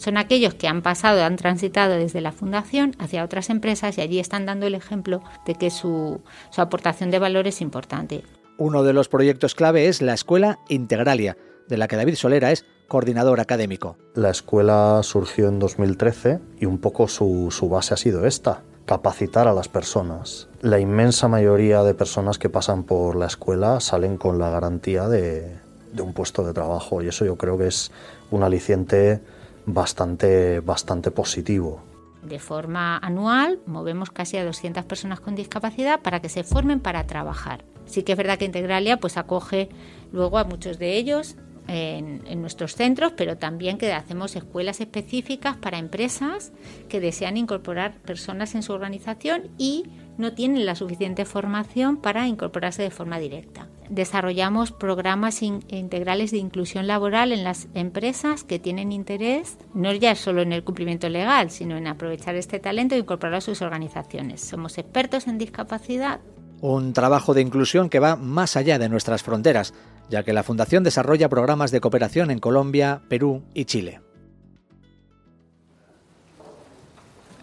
Son 0.00 0.16
aquellos 0.16 0.54
que 0.54 0.66
han 0.66 0.80
pasado, 0.80 1.22
han 1.22 1.36
transitado 1.36 1.92
desde 1.92 2.22
la 2.22 2.32
fundación 2.32 2.96
hacia 2.98 3.22
otras 3.22 3.50
empresas 3.50 3.98
y 3.98 4.00
allí 4.00 4.18
están 4.18 4.46
dando 4.46 4.66
el 4.66 4.74
ejemplo 4.74 5.22
de 5.44 5.54
que 5.56 5.68
su, 5.68 6.22
su 6.48 6.62
aportación 6.62 7.10
de 7.10 7.18
valor 7.18 7.46
es 7.46 7.60
importante. 7.60 8.24
Uno 8.56 8.82
de 8.82 8.94
los 8.94 9.10
proyectos 9.10 9.54
clave 9.54 9.88
es 9.88 10.00
la 10.00 10.14
Escuela 10.14 10.58
Integralia, 10.70 11.36
de 11.68 11.76
la 11.76 11.86
que 11.86 11.96
David 11.96 12.14
Solera 12.14 12.50
es 12.50 12.64
coordinador 12.88 13.40
académico. 13.40 13.98
La 14.14 14.30
escuela 14.30 15.00
surgió 15.02 15.48
en 15.48 15.58
2013 15.58 16.40
y 16.58 16.64
un 16.64 16.78
poco 16.78 17.06
su, 17.06 17.48
su 17.50 17.68
base 17.68 17.92
ha 17.92 17.98
sido 17.98 18.24
esta, 18.24 18.62
capacitar 18.86 19.48
a 19.48 19.52
las 19.52 19.68
personas. 19.68 20.48
La 20.62 20.80
inmensa 20.80 21.28
mayoría 21.28 21.82
de 21.82 21.92
personas 21.92 22.38
que 22.38 22.48
pasan 22.48 22.84
por 22.84 23.16
la 23.16 23.26
escuela 23.26 23.80
salen 23.80 24.16
con 24.16 24.38
la 24.38 24.48
garantía 24.48 25.08
de, 25.08 25.58
de, 25.92 26.02
un 26.02 26.14
puesto 26.14 26.42
de 26.42 26.54
trabajo 26.54 27.02
y 27.02 27.08
eso 27.08 27.26
yo 27.26 27.36
creo 27.36 27.58
que 27.58 27.66
es 27.66 27.92
un 28.30 28.42
aliciente 28.42 29.20
bastante, 29.66 30.60
bastante 30.60 31.10
positivo. 31.10 31.82
De 32.22 32.38
forma 32.38 32.98
anual 32.98 33.60
movemos 33.66 34.10
casi 34.10 34.36
a 34.36 34.44
200 34.44 34.84
personas 34.84 35.20
con 35.20 35.34
discapacidad 35.34 36.00
para 36.00 36.20
que 36.20 36.28
se 36.28 36.44
formen 36.44 36.80
para 36.80 37.06
trabajar. 37.06 37.64
Sí 37.86 38.02
que 38.02 38.12
es 38.12 38.18
verdad 38.18 38.38
que 38.38 38.44
Integralia 38.44 38.98
pues 38.98 39.16
acoge 39.16 39.70
luego 40.12 40.38
a 40.38 40.44
muchos 40.44 40.78
de 40.78 40.96
ellos 40.96 41.36
en, 41.66 42.22
en, 42.26 42.40
nuestros 42.40 42.74
centros, 42.74 43.12
pero 43.16 43.38
también 43.38 43.78
que 43.78 43.92
hacemos 43.92 44.36
escuelas 44.36 44.80
específicas 44.80 45.56
para 45.56 45.78
empresas 45.78 46.52
que 46.88 47.00
desean 47.00 47.36
incorporar 47.36 47.94
personas 48.02 48.54
en 48.54 48.62
su 48.62 48.72
organización 48.72 49.50
y 49.56 49.84
no 50.18 50.34
tienen 50.34 50.66
la 50.66 50.74
suficiente 50.74 51.24
formación 51.24 51.96
para 51.96 52.26
incorporarse 52.26 52.82
de 52.82 52.90
forma 52.90 53.18
directa. 53.18 53.69
Desarrollamos 53.90 54.70
programas 54.70 55.42
integrales 55.42 56.30
de 56.30 56.38
inclusión 56.38 56.86
laboral 56.86 57.32
en 57.32 57.42
las 57.42 57.66
empresas 57.74 58.44
que 58.44 58.60
tienen 58.60 58.92
interés 58.92 59.58
no 59.74 59.92
ya 59.92 60.14
solo 60.14 60.42
en 60.42 60.52
el 60.52 60.62
cumplimiento 60.62 61.08
legal, 61.08 61.50
sino 61.50 61.76
en 61.76 61.88
aprovechar 61.88 62.36
este 62.36 62.60
talento 62.60 62.94
e 62.94 62.98
incorporarlo 62.98 63.38
a 63.38 63.40
sus 63.40 63.62
organizaciones. 63.62 64.42
Somos 64.42 64.78
expertos 64.78 65.26
en 65.26 65.38
discapacidad. 65.38 66.20
Un 66.60 66.92
trabajo 66.92 67.34
de 67.34 67.40
inclusión 67.40 67.88
que 67.88 67.98
va 67.98 68.14
más 68.14 68.56
allá 68.56 68.78
de 68.78 68.88
nuestras 68.88 69.24
fronteras, 69.24 69.74
ya 70.08 70.22
que 70.22 70.32
la 70.32 70.44
Fundación 70.44 70.84
desarrolla 70.84 71.28
programas 71.28 71.72
de 71.72 71.80
cooperación 71.80 72.30
en 72.30 72.38
Colombia, 72.38 73.02
Perú 73.08 73.42
y 73.54 73.64
Chile. 73.64 74.00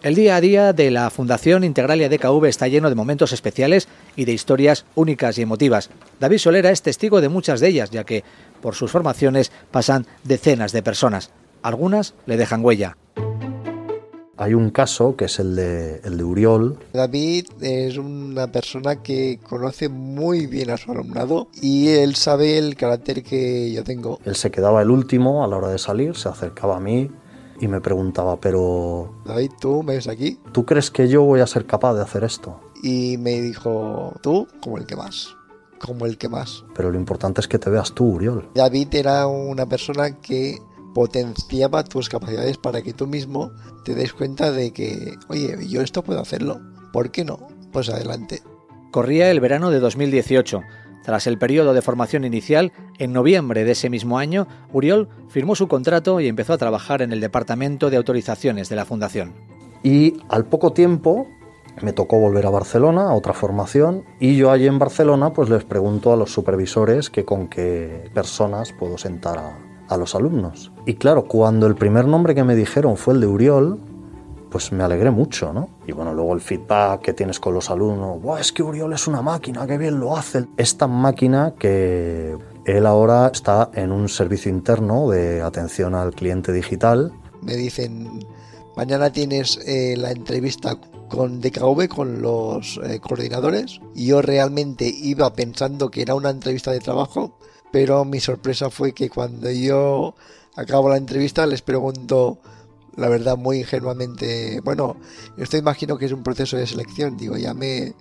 El 0.00 0.14
día 0.14 0.36
a 0.36 0.40
día 0.40 0.72
de 0.72 0.92
la 0.92 1.10
Fundación 1.10 1.64
Integralia 1.64 2.08
DKV 2.08 2.44
está 2.44 2.68
lleno 2.68 2.88
de 2.88 2.94
momentos 2.94 3.32
especiales 3.32 3.88
y 4.14 4.26
de 4.26 4.32
historias 4.32 4.84
únicas 4.94 5.38
y 5.38 5.42
emotivas. 5.42 5.90
David 6.20 6.38
Solera 6.38 6.70
es 6.70 6.82
testigo 6.82 7.20
de 7.20 7.28
muchas 7.28 7.58
de 7.58 7.66
ellas, 7.66 7.90
ya 7.90 8.04
que 8.04 8.22
por 8.62 8.76
sus 8.76 8.92
formaciones 8.92 9.50
pasan 9.72 10.06
decenas 10.22 10.70
de 10.70 10.84
personas. 10.84 11.32
Algunas 11.62 12.14
le 12.26 12.36
dejan 12.36 12.64
huella. 12.64 12.96
Hay 14.36 14.54
un 14.54 14.70
caso 14.70 15.16
que 15.16 15.24
es 15.24 15.40
el 15.40 15.56
de, 15.56 16.00
el 16.04 16.16
de 16.16 16.22
Uriol. 16.22 16.78
David 16.92 17.46
es 17.60 17.98
una 17.98 18.52
persona 18.52 19.02
que 19.02 19.40
conoce 19.42 19.88
muy 19.88 20.46
bien 20.46 20.70
a 20.70 20.76
su 20.76 20.92
alumnado 20.92 21.48
y 21.60 21.88
él 21.88 22.14
sabe 22.14 22.56
el 22.56 22.76
carácter 22.76 23.24
que 23.24 23.72
yo 23.72 23.82
tengo. 23.82 24.20
Él 24.24 24.36
se 24.36 24.52
quedaba 24.52 24.80
el 24.80 24.92
último 24.92 25.42
a 25.42 25.48
la 25.48 25.56
hora 25.56 25.68
de 25.70 25.78
salir, 25.78 26.14
se 26.14 26.28
acercaba 26.28 26.76
a 26.76 26.80
mí 26.80 27.10
y 27.60 27.68
me 27.68 27.80
preguntaba, 27.80 28.40
pero... 28.40 29.14
David, 29.24 29.52
¿tú 29.60 29.82
me 29.82 29.94
ves 29.94 30.08
aquí? 30.08 30.38
¿Tú 30.52 30.64
crees 30.64 30.90
que 30.90 31.08
yo 31.08 31.22
voy 31.22 31.40
a 31.40 31.46
ser 31.46 31.66
capaz 31.66 31.94
de 31.94 32.02
hacer 32.02 32.24
esto? 32.24 32.60
Y 32.82 33.16
me 33.18 33.40
dijo, 33.40 34.14
tú 34.22 34.46
como 34.60 34.78
el 34.78 34.86
que 34.86 34.96
más, 34.96 35.34
como 35.78 36.06
el 36.06 36.18
que 36.18 36.28
más. 36.28 36.64
Pero 36.74 36.90
lo 36.90 36.98
importante 36.98 37.40
es 37.40 37.48
que 37.48 37.58
te 37.58 37.70
veas 37.70 37.92
tú, 37.92 38.04
Uriol. 38.12 38.48
David 38.54 38.94
era 38.94 39.26
una 39.26 39.66
persona 39.66 40.16
que 40.18 40.58
potenciaba 40.94 41.84
tus 41.84 42.08
capacidades 42.08 42.58
para 42.58 42.82
que 42.82 42.92
tú 42.92 43.06
mismo 43.06 43.52
te 43.84 43.94
des 43.94 44.12
cuenta 44.12 44.52
de 44.52 44.72
que, 44.72 45.16
oye, 45.28 45.56
yo 45.68 45.82
esto 45.82 46.02
puedo 46.02 46.20
hacerlo. 46.20 46.60
¿Por 46.92 47.10
qué 47.10 47.24
no? 47.24 47.38
Pues 47.72 47.88
adelante. 47.88 48.42
Corría 48.90 49.30
el 49.30 49.40
verano 49.40 49.70
de 49.70 49.80
2018. 49.80 50.62
Tras 51.02 51.26
el 51.26 51.38
periodo 51.38 51.72
de 51.74 51.82
formación 51.82 52.24
inicial, 52.24 52.72
en 52.98 53.12
noviembre 53.12 53.64
de 53.64 53.72
ese 53.72 53.90
mismo 53.90 54.18
año, 54.18 54.46
Uriol 54.72 55.08
firmó 55.28 55.54
su 55.54 55.68
contrato 55.68 56.20
y 56.20 56.28
empezó 56.28 56.52
a 56.52 56.58
trabajar 56.58 57.02
en 57.02 57.12
el 57.12 57.20
Departamento 57.20 57.90
de 57.90 57.96
Autorizaciones 57.96 58.68
de 58.68 58.76
la 58.76 58.84
Fundación. 58.84 59.34
Y 59.82 60.14
al 60.28 60.44
poco 60.46 60.72
tiempo 60.72 61.26
me 61.82 61.92
tocó 61.92 62.18
volver 62.18 62.46
a 62.46 62.50
Barcelona 62.50 63.10
a 63.10 63.14
otra 63.14 63.32
formación 63.32 64.04
y 64.18 64.36
yo 64.36 64.50
allí 64.50 64.66
en 64.66 64.78
Barcelona 64.78 65.32
pues 65.32 65.48
les 65.48 65.64
pregunto 65.64 66.12
a 66.12 66.16
los 66.16 66.32
supervisores 66.32 67.10
que 67.10 67.24
con 67.24 67.48
qué 67.48 68.10
personas 68.12 68.72
puedo 68.72 68.98
sentar 68.98 69.38
a, 69.38 69.58
a 69.88 69.96
los 69.96 70.14
alumnos. 70.14 70.72
Y 70.86 70.94
claro, 70.94 71.24
cuando 71.26 71.66
el 71.66 71.74
primer 71.74 72.06
nombre 72.06 72.34
que 72.34 72.44
me 72.44 72.54
dijeron 72.54 72.96
fue 72.96 73.14
el 73.14 73.20
de 73.20 73.26
Uriol, 73.26 73.80
pues 74.50 74.72
me 74.72 74.84
alegré 74.84 75.10
mucho, 75.10 75.52
¿no? 75.52 75.70
Y 75.86 75.92
bueno, 75.92 76.14
luego 76.14 76.34
el 76.34 76.40
feedback 76.40 77.02
que 77.02 77.12
tienes 77.12 77.40
con 77.40 77.54
los 77.54 77.70
alumnos, 77.70 78.20
Buah, 78.20 78.40
es 78.40 78.52
que 78.52 78.62
Uriol 78.62 78.92
es 78.92 79.06
una 79.06 79.22
máquina, 79.22 79.66
qué 79.66 79.78
bien 79.78 80.00
lo 80.00 80.16
hace. 80.16 80.46
Es 80.56 80.76
tan 80.76 80.90
máquina 80.90 81.54
que 81.58 82.36
él 82.64 82.86
ahora 82.86 83.30
está 83.32 83.70
en 83.74 83.92
un 83.92 84.08
servicio 84.08 84.50
interno 84.50 85.08
de 85.10 85.42
atención 85.42 85.94
al 85.94 86.14
cliente 86.14 86.52
digital. 86.52 87.12
Me 87.42 87.56
dicen, 87.56 88.26
mañana 88.76 89.10
tienes 89.10 89.58
eh, 89.66 89.96
la 89.96 90.10
entrevista 90.10 90.76
con 91.08 91.40
DKV, 91.40 91.88
con 91.88 92.22
los 92.22 92.78
eh, 92.84 93.00
coordinadores. 93.00 93.80
Y 93.94 94.06
yo 94.06 94.22
realmente 94.22 94.86
iba 94.86 95.32
pensando 95.32 95.90
que 95.90 96.02
era 96.02 96.14
una 96.14 96.30
entrevista 96.30 96.70
de 96.70 96.80
trabajo, 96.80 97.38
pero 97.72 98.04
mi 98.04 98.20
sorpresa 98.20 98.70
fue 98.70 98.92
que 98.92 99.10
cuando 99.10 99.50
yo 99.50 100.14
acabo 100.56 100.88
la 100.88 100.96
entrevista 100.96 101.46
les 101.46 101.62
pregunto, 101.62 102.38
la 102.98 103.08
verdad, 103.08 103.36
muy 103.36 103.60
ingenuamente, 103.60 104.60
bueno, 104.64 104.96
esto 105.36 105.56
imagino 105.56 105.96
que 105.96 106.06
es 106.06 106.12
un 106.12 106.22
proceso 106.22 106.56
de 106.56 106.66
selección, 106.66 107.16
digo, 107.16 107.36
ya 107.36 107.54
me 107.54 107.94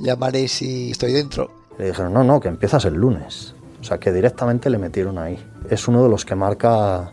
llamaré 0.00 0.48
si 0.48 0.90
estoy 0.90 1.12
dentro. 1.12 1.50
Le 1.78 1.88
dijeron, 1.88 2.12
no, 2.12 2.24
no, 2.24 2.40
que 2.40 2.48
empiezas 2.48 2.84
el 2.86 2.94
lunes. 2.94 3.54
O 3.80 3.84
sea, 3.84 3.98
que 3.98 4.12
directamente 4.12 4.70
le 4.70 4.78
metieron 4.78 5.18
ahí. 5.18 5.38
Es 5.70 5.86
uno 5.86 6.02
de 6.02 6.08
los 6.08 6.24
que 6.24 6.34
marca 6.34 7.12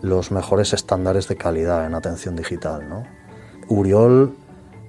los 0.00 0.30
mejores 0.30 0.72
estándares 0.72 1.28
de 1.28 1.36
calidad 1.36 1.84
en 1.84 1.94
atención 1.94 2.36
digital, 2.36 2.88
¿no? 2.88 3.04
Uriol 3.68 4.34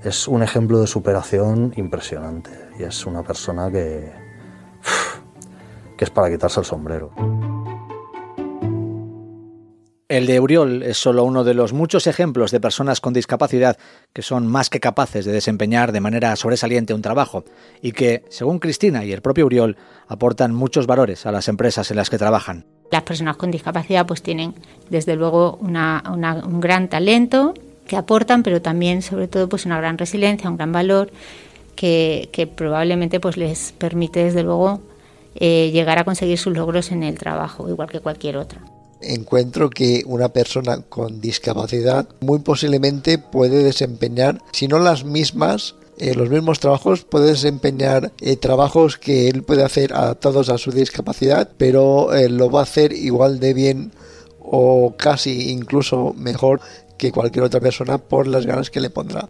es 0.03 0.27
un 0.27 0.41
ejemplo 0.41 0.79
de 0.79 0.87
superación 0.87 1.73
impresionante 1.75 2.51
y 2.79 2.83
es 2.83 3.05
una 3.05 3.23
persona 3.23 3.69
que, 3.69 4.11
que 5.97 6.05
es 6.05 6.09
para 6.09 6.29
quitarse 6.29 6.59
el 6.59 6.65
sombrero. 6.65 7.11
El 10.11 10.27
de 10.27 10.41
Uriol 10.41 10.83
es 10.83 10.97
solo 10.97 11.23
uno 11.23 11.45
de 11.45 11.53
los 11.53 11.71
muchos 11.71 12.05
ejemplos 12.05 12.51
de 12.51 12.59
personas 12.59 12.99
con 12.99 13.13
discapacidad 13.13 13.77
que 14.11 14.21
son 14.21 14.45
más 14.45 14.69
que 14.69 14.81
capaces 14.81 15.23
de 15.23 15.31
desempeñar 15.31 15.93
de 15.93 16.01
manera 16.01 16.35
sobresaliente 16.35 16.93
un 16.93 17.01
trabajo 17.01 17.45
y 17.81 17.93
que, 17.93 18.25
según 18.27 18.59
Cristina 18.59 19.05
y 19.05 19.13
el 19.13 19.21
propio 19.21 19.45
Uriol, 19.45 19.77
aportan 20.09 20.53
muchos 20.53 20.85
valores 20.85 21.25
a 21.25 21.31
las 21.31 21.47
empresas 21.47 21.91
en 21.91 21.95
las 21.95 22.09
que 22.09 22.17
trabajan. 22.17 22.65
Las 22.91 23.03
personas 23.03 23.37
con 23.37 23.51
discapacidad 23.51 24.05
pues 24.05 24.21
tienen 24.21 24.53
desde 24.89 25.15
luego 25.15 25.57
una, 25.61 26.03
un 26.45 26.59
gran 26.59 26.89
talento 26.89 27.53
que 27.87 27.95
aportan, 27.95 28.43
pero 28.43 28.61
también 28.61 29.03
sobre 29.03 29.29
todo 29.29 29.47
pues 29.47 29.65
una 29.65 29.77
gran 29.77 29.97
resiliencia, 29.97 30.49
un 30.49 30.57
gran 30.57 30.73
valor 30.73 31.09
que, 31.77 32.27
que 32.33 32.47
probablemente 32.47 33.21
pues 33.21 33.37
les 33.37 33.71
permite 33.77 34.25
desde 34.25 34.43
luego 34.43 34.81
eh, 35.35 35.71
llegar 35.71 35.99
a 35.99 36.03
conseguir 36.03 36.37
sus 36.37 36.53
logros 36.53 36.91
en 36.91 37.03
el 37.03 37.17
trabajo, 37.17 37.69
igual 37.69 37.89
que 37.89 38.01
cualquier 38.01 38.35
otra 38.35 38.59
encuentro 39.01 39.69
que 39.69 40.03
una 40.05 40.29
persona 40.29 40.81
con 40.81 41.21
discapacidad 41.21 42.07
muy 42.21 42.39
posiblemente 42.39 43.17
puede 43.17 43.63
desempeñar, 43.63 44.41
si 44.51 44.67
no 44.67 44.79
las 44.79 45.03
mismas, 45.03 45.75
eh, 45.97 46.15
los 46.15 46.29
mismos 46.29 46.59
trabajos, 46.59 47.03
puede 47.03 47.27
desempeñar 47.27 48.11
eh, 48.21 48.35
trabajos 48.35 48.97
que 48.97 49.27
él 49.27 49.43
puede 49.43 49.63
hacer 49.63 49.93
adaptados 49.93 50.49
a 50.49 50.57
su 50.57 50.71
discapacidad, 50.71 51.49
pero 51.57 52.13
eh, 52.13 52.29
lo 52.29 52.49
va 52.49 52.61
a 52.61 52.63
hacer 52.63 52.93
igual 52.93 53.39
de 53.39 53.53
bien 53.53 53.91
o 54.39 54.95
casi 54.97 55.51
incluso 55.51 56.13
mejor 56.17 56.61
que 56.97 57.11
cualquier 57.11 57.45
otra 57.45 57.59
persona 57.59 57.97
por 57.97 58.27
las 58.27 58.45
ganas 58.45 58.69
que 58.69 58.81
le 58.81 58.89
pondrá. 58.89 59.29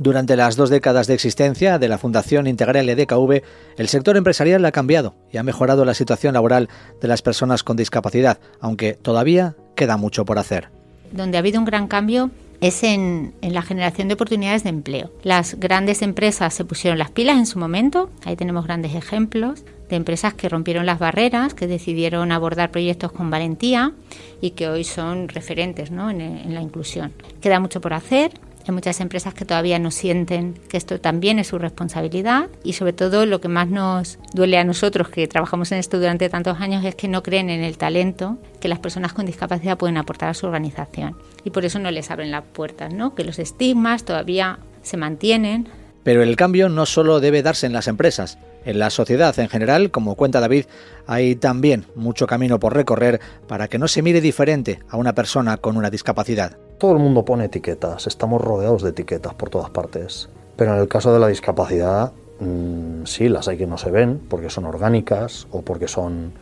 Durante 0.00 0.34
las 0.34 0.56
dos 0.56 0.70
décadas 0.70 1.06
de 1.08 1.12
existencia 1.12 1.78
de 1.78 1.86
la 1.86 1.98
Fundación 1.98 2.46
Integral 2.46 2.88
EDKV, 2.88 3.42
el 3.76 3.88
sector 3.88 4.16
empresarial 4.16 4.64
ha 4.64 4.72
cambiado 4.72 5.14
y 5.30 5.36
ha 5.36 5.42
mejorado 5.42 5.84
la 5.84 5.92
situación 5.92 6.32
laboral 6.32 6.70
de 7.02 7.06
las 7.06 7.20
personas 7.20 7.62
con 7.62 7.76
discapacidad, 7.76 8.38
aunque 8.60 8.94
todavía 8.94 9.56
queda 9.76 9.98
mucho 9.98 10.24
por 10.24 10.38
hacer. 10.38 10.70
Donde 11.12 11.36
ha 11.36 11.40
habido 11.40 11.58
un 11.58 11.66
gran 11.66 11.86
cambio 11.86 12.30
es 12.62 12.82
en, 12.82 13.34
la 13.42 13.60
generación 13.60 14.08
de 14.08 14.14
oportunidades 14.14 14.64
de 14.64 14.70
empleo. 14.70 15.10
Las 15.22 15.60
grandes 15.60 16.00
empresas 16.00 16.54
se 16.54 16.64
pusieron 16.64 16.98
las 16.98 17.10
pilas 17.10 17.36
en 17.36 17.44
su 17.44 17.58
momento, 17.58 18.08
ahí 18.24 18.36
tenemos 18.36 18.64
grandes 18.64 18.94
ejemplos 18.94 19.64
de 19.90 19.96
empresas 19.96 20.32
que 20.32 20.48
rompieron 20.48 20.86
las 20.86 20.98
barreras, 20.98 21.52
que 21.52 21.66
decidieron 21.66 22.32
abordar 22.32 22.70
proyectos 22.70 23.12
con 23.12 23.28
valentía 23.28 23.92
y 24.40 24.52
que 24.52 24.66
hoy 24.68 24.84
son 24.84 25.28
referentes 25.28 25.90
¿no? 25.90 26.08
en 26.08 26.54
la 26.54 26.62
inclusión. 26.62 27.12
Queda 27.42 27.60
mucho 27.60 27.82
por 27.82 27.92
hacer, 27.92 28.32
hay 28.66 28.74
muchas 28.74 29.00
empresas 29.00 29.34
que 29.34 29.44
todavía 29.44 29.78
no 29.78 29.90
sienten 29.90 30.54
que 30.68 30.76
esto 30.76 31.00
también 31.00 31.38
es 31.38 31.48
su 31.48 31.58
responsabilidad 31.58 32.48
y 32.62 32.74
sobre 32.74 32.92
todo 32.92 33.26
lo 33.26 33.40
que 33.40 33.48
más 33.48 33.68
nos 33.68 34.18
duele 34.32 34.58
a 34.58 34.64
nosotros 34.64 35.08
que 35.08 35.26
trabajamos 35.26 35.72
en 35.72 35.78
esto 35.78 35.98
durante 35.98 36.28
tantos 36.28 36.60
años 36.60 36.84
es 36.84 36.94
que 36.94 37.08
no 37.08 37.22
creen 37.22 37.50
en 37.50 37.62
el 37.62 37.78
talento 37.78 38.38
que 38.60 38.68
las 38.68 38.78
personas 38.78 39.12
con 39.12 39.26
discapacidad 39.26 39.78
pueden 39.78 39.96
aportar 39.96 40.28
a 40.28 40.34
su 40.34 40.46
organización 40.46 41.16
y 41.44 41.50
por 41.50 41.64
eso 41.64 41.78
no 41.78 41.90
les 41.90 42.10
abren 42.10 42.30
las 42.30 42.44
puertas, 42.44 42.92
¿no? 42.92 43.14
Que 43.14 43.24
los 43.24 43.38
estigmas 43.38 44.04
todavía 44.04 44.58
se 44.82 44.96
mantienen. 44.96 45.68
Pero 46.02 46.22
el 46.22 46.36
cambio 46.36 46.68
no 46.68 46.86
solo 46.86 47.20
debe 47.20 47.42
darse 47.42 47.66
en 47.66 47.72
las 47.72 47.88
empresas, 47.88 48.38
en 48.64 48.78
la 48.78 48.90
sociedad 48.90 49.38
en 49.38 49.48
general, 49.48 49.90
como 49.90 50.14
cuenta 50.14 50.40
David, 50.40 50.66
hay 51.06 51.34
también 51.34 51.86
mucho 51.94 52.26
camino 52.26 52.60
por 52.60 52.74
recorrer 52.74 53.20
para 53.46 53.68
que 53.68 53.78
no 53.78 53.88
se 53.88 54.02
mire 54.02 54.20
diferente 54.20 54.80
a 54.88 54.96
una 54.96 55.14
persona 55.14 55.56
con 55.56 55.76
una 55.76 55.90
discapacidad. 55.90 56.56
Todo 56.80 56.92
el 56.92 56.98
mundo 56.98 57.26
pone 57.26 57.44
etiquetas, 57.44 58.06
estamos 58.06 58.40
rodeados 58.40 58.82
de 58.82 58.88
etiquetas 58.88 59.34
por 59.34 59.50
todas 59.50 59.68
partes. 59.68 60.30
Pero 60.56 60.72
en 60.72 60.80
el 60.80 60.88
caso 60.88 61.12
de 61.12 61.18
la 61.18 61.28
discapacidad, 61.28 62.12
mmm, 62.40 63.04
sí, 63.04 63.28
las 63.28 63.48
hay 63.48 63.58
que 63.58 63.66
no 63.66 63.76
se 63.76 63.90
ven 63.90 64.18
porque 64.30 64.48
son 64.48 64.64
orgánicas 64.64 65.46
o 65.50 65.60
porque 65.60 65.88
son 65.88 66.32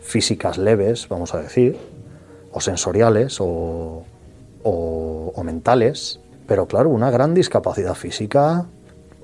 físicas 0.00 0.58
leves, 0.58 1.08
vamos 1.08 1.34
a 1.34 1.42
decir, 1.42 1.76
o 2.52 2.60
sensoriales 2.60 3.38
o, 3.40 4.04
o 4.62 5.42
mentales, 5.42 6.20
pero 6.46 6.66
claro, 6.66 6.90
una 6.90 7.10
gran 7.10 7.34
discapacidad 7.34 7.94
física 7.94 8.66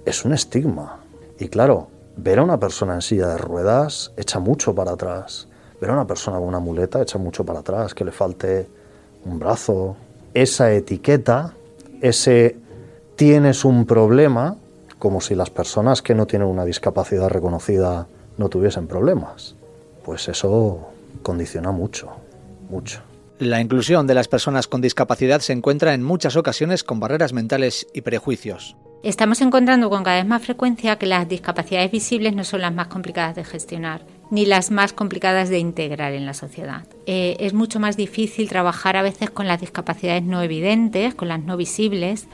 es 0.04 0.24
un 0.24 0.32
estigma. 0.32 0.98
Y 1.38 1.46
claro, 1.46 1.86
ver 2.16 2.40
a 2.40 2.42
una 2.42 2.58
persona 2.58 2.94
en 2.94 3.02
silla 3.02 3.28
de 3.28 3.38
ruedas 3.38 4.10
echa 4.16 4.40
mucho 4.40 4.74
para 4.74 4.94
atrás. 4.94 5.46
Ver 5.80 5.90
a 5.90 5.92
una 5.92 6.08
persona 6.08 6.38
con 6.38 6.48
una 6.48 6.58
muleta 6.58 7.00
echa 7.00 7.18
mucho 7.18 7.44
para 7.44 7.60
atrás, 7.60 7.94
que 7.94 8.04
le 8.04 8.10
falte 8.10 8.68
un 9.24 9.38
brazo. 9.38 9.94
Esa 10.36 10.70
etiqueta, 10.74 11.54
ese 12.02 12.58
tienes 13.16 13.64
un 13.64 13.86
problema, 13.86 14.58
como 14.98 15.22
si 15.22 15.34
las 15.34 15.48
personas 15.48 16.02
que 16.02 16.14
no 16.14 16.26
tienen 16.26 16.46
una 16.46 16.66
discapacidad 16.66 17.30
reconocida 17.30 18.06
no 18.36 18.50
tuviesen 18.50 18.86
problemas. 18.86 19.56
Pues 20.04 20.28
eso 20.28 20.88
condiciona 21.22 21.72
mucho, 21.72 22.10
mucho. 22.68 23.00
La 23.38 23.62
inclusión 23.62 24.06
de 24.06 24.12
las 24.12 24.28
personas 24.28 24.68
con 24.68 24.82
discapacidad 24.82 25.40
se 25.40 25.54
encuentra 25.54 25.94
en 25.94 26.02
muchas 26.02 26.36
ocasiones 26.36 26.84
con 26.84 27.00
barreras 27.00 27.32
mentales 27.32 27.86
y 27.94 28.02
prejuicios. 28.02 28.76
Estamos 29.02 29.40
encontrando 29.40 29.88
con 29.88 30.04
cada 30.04 30.18
vez 30.18 30.26
más 30.26 30.42
frecuencia 30.42 30.96
que 30.96 31.06
las 31.06 31.26
discapacidades 31.26 31.90
visibles 31.90 32.36
no 32.36 32.44
son 32.44 32.60
las 32.60 32.74
más 32.74 32.88
complicadas 32.88 33.36
de 33.36 33.44
gestionar 33.44 34.02
ni 34.30 34.46
las 34.46 34.70
más 34.70 34.92
complicadas 34.92 35.48
de 35.48 35.58
integrar 35.58 36.12
en 36.12 36.26
la 36.26 36.34
sociedad. 36.34 36.84
Eh, 37.06 37.36
es 37.40 37.54
mucho 37.54 37.78
más 37.80 37.96
difícil 37.96 38.48
trabajar 38.48 38.96
a 38.96 39.02
veces 39.02 39.30
con 39.30 39.46
las 39.46 39.60
discapacidades 39.60 40.22
no 40.22 40.42
evidentes, 40.42 41.14
con 41.14 41.28
las 41.28 41.42
no 41.42 41.56
visibles, 41.56 42.26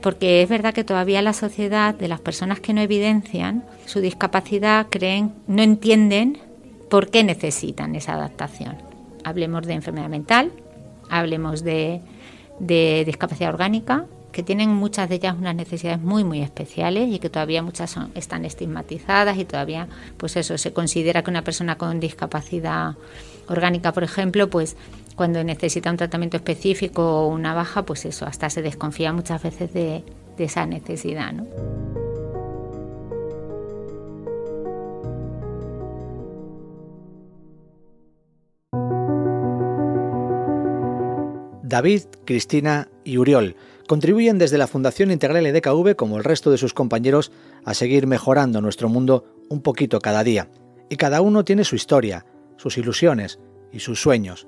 porque 0.00 0.42
es 0.42 0.48
verdad 0.48 0.74
que 0.74 0.84
todavía 0.84 1.22
la 1.22 1.32
sociedad 1.32 1.94
de 1.94 2.08
las 2.08 2.20
personas 2.20 2.60
que 2.60 2.74
no 2.74 2.80
evidencian 2.80 3.64
su 3.86 4.00
discapacidad 4.00 4.86
creen, 4.90 5.32
no 5.46 5.62
entienden 5.62 6.38
por 6.90 7.10
qué 7.10 7.24
necesitan 7.24 7.94
esa 7.94 8.14
adaptación. 8.14 8.76
Hablemos 9.24 9.66
de 9.66 9.72
enfermedad 9.72 10.08
mental, 10.08 10.52
hablemos 11.08 11.64
de, 11.64 12.02
discapacidad 12.58 13.50
orgánica, 13.50 14.06
que 14.34 14.42
tienen 14.42 14.68
muchas 14.68 15.08
de 15.08 15.14
ellas 15.14 15.36
unas 15.38 15.54
necesidades 15.54 16.02
muy 16.02 16.24
muy 16.24 16.42
especiales 16.42 17.08
y 17.08 17.20
que 17.20 17.30
todavía 17.30 17.62
muchas 17.62 17.90
son, 17.92 18.10
están 18.16 18.44
estigmatizadas 18.44 19.38
y 19.38 19.44
todavía 19.44 19.86
pues 20.16 20.36
eso 20.36 20.58
se 20.58 20.72
considera 20.72 21.22
que 21.22 21.30
una 21.30 21.42
persona 21.42 21.78
con 21.78 22.00
discapacidad 22.00 22.96
orgánica 23.48 23.92
por 23.92 24.02
ejemplo 24.02 24.50
pues 24.50 24.76
cuando 25.14 25.44
necesita 25.44 25.90
un 25.90 25.96
tratamiento 25.96 26.36
específico 26.36 27.02
o 27.02 27.28
una 27.28 27.54
baja, 27.54 27.84
pues 27.84 28.04
eso, 28.04 28.26
hasta 28.26 28.50
se 28.50 28.62
desconfía 28.62 29.12
muchas 29.12 29.42
veces 29.42 29.72
de, 29.72 30.02
esa 30.38 30.66
necesidad. 30.66 31.32
¿no? 31.32 31.46
David, 41.62 42.02
Cristina 42.24 42.88
y 43.04 43.18
Uriol 43.18 43.56
contribuyen 43.86 44.38
desde 44.38 44.58
la 44.58 44.66
Fundación 44.66 45.10
Integral 45.10 45.46
EDKV, 45.46 45.96
como 45.96 46.16
el 46.16 46.24
resto 46.24 46.50
de 46.50 46.58
sus 46.58 46.74
compañeros, 46.74 47.32
a 47.64 47.74
seguir 47.74 48.06
mejorando 48.06 48.60
nuestro 48.60 48.88
mundo 48.88 49.24
un 49.48 49.60
poquito 49.60 50.00
cada 50.00 50.24
día. 50.24 50.48
Y 50.88 50.96
cada 50.96 51.20
uno 51.20 51.44
tiene 51.44 51.64
su 51.64 51.76
historia, 51.76 52.26
sus 52.56 52.78
ilusiones 52.78 53.38
y 53.72 53.80
sus 53.80 54.00
sueños. 54.00 54.46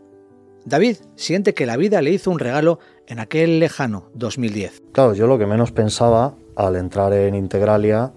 David 0.65 0.97
siente 1.15 1.55
que 1.55 1.67
la 1.67 1.77
vida 1.77 2.03
le 2.03 2.11
hizo 2.11 2.31
un 2.31 2.39
regalo 2.39 2.81
en 3.07 3.21
aquel 3.21 3.61
lejano 3.61 4.11
2010. 4.15 4.83
Claro, 4.93 5.15
yo 5.15 5.27
lo 5.27 5.39
que 5.39 5.47
menos 5.47 5.71
pensaba 5.71 6.35
al 6.57 6.77
entrar 6.77 7.13
en 7.13 7.35
Integralia 7.35 8.13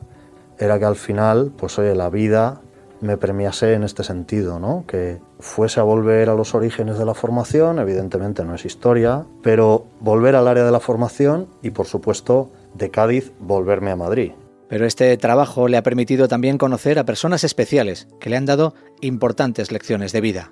era 0.58 0.80
que 0.80 0.86
al 0.86 0.96
final, 0.96 1.52
pues 1.56 1.78
oye, 1.78 1.94
la 1.96 2.10
vida 2.10 2.62
me 3.02 3.18
premiase 3.18 3.74
en 3.74 3.84
este 3.84 4.04
sentido, 4.04 4.60
¿no? 4.60 4.84
Que 4.88 5.20
fuese 5.40 5.80
a 5.80 5.84
volver 5.84 6.30
a 6.30 6.36
los 6.36 6.54
orígenes 6.56 6.98
de 6.98 7.06
la 7.06 7.14
formación, 7.14 7.80
evidentemente 7.80 8.44
no 8.44 8.56
es 8.56 8.66
historia, 8.66 9.26
pero 9.42 9.86
volver 10.00 10.36
al 10.36 10.48
área 10.48 10.64
de 10.64 10.72
la 10.72 10.80
formación 10.80 11.48
y 11.62 11.72
por 11.72 11.88
supuesto 11.88 12.50
de 12.74 12.90
Cádiz 12.90 13.32
volverme 13.40 13.92
a 13.92 13.96
Madrid. 13.96 14.32
Pero 14.68 14.86
este 14.86 15.18
trabajo 15.18 15.68
le 15.68 15.78
ha 15.78 15.84
permitido 15.84 16.28
también 16.28 16.58
conocer 16.58 17.00
a 17.00 17.06
personas 17.06 17.44
especiales 17.44 18.08
que 18.20 18.30
le 18.30 18.38
han 18.38 18.46
dado 18.46 18.76
importantes 19.02 19.72
lecciones 19.72 20.12
de 20.12 20.22
vida. 20.22 20.52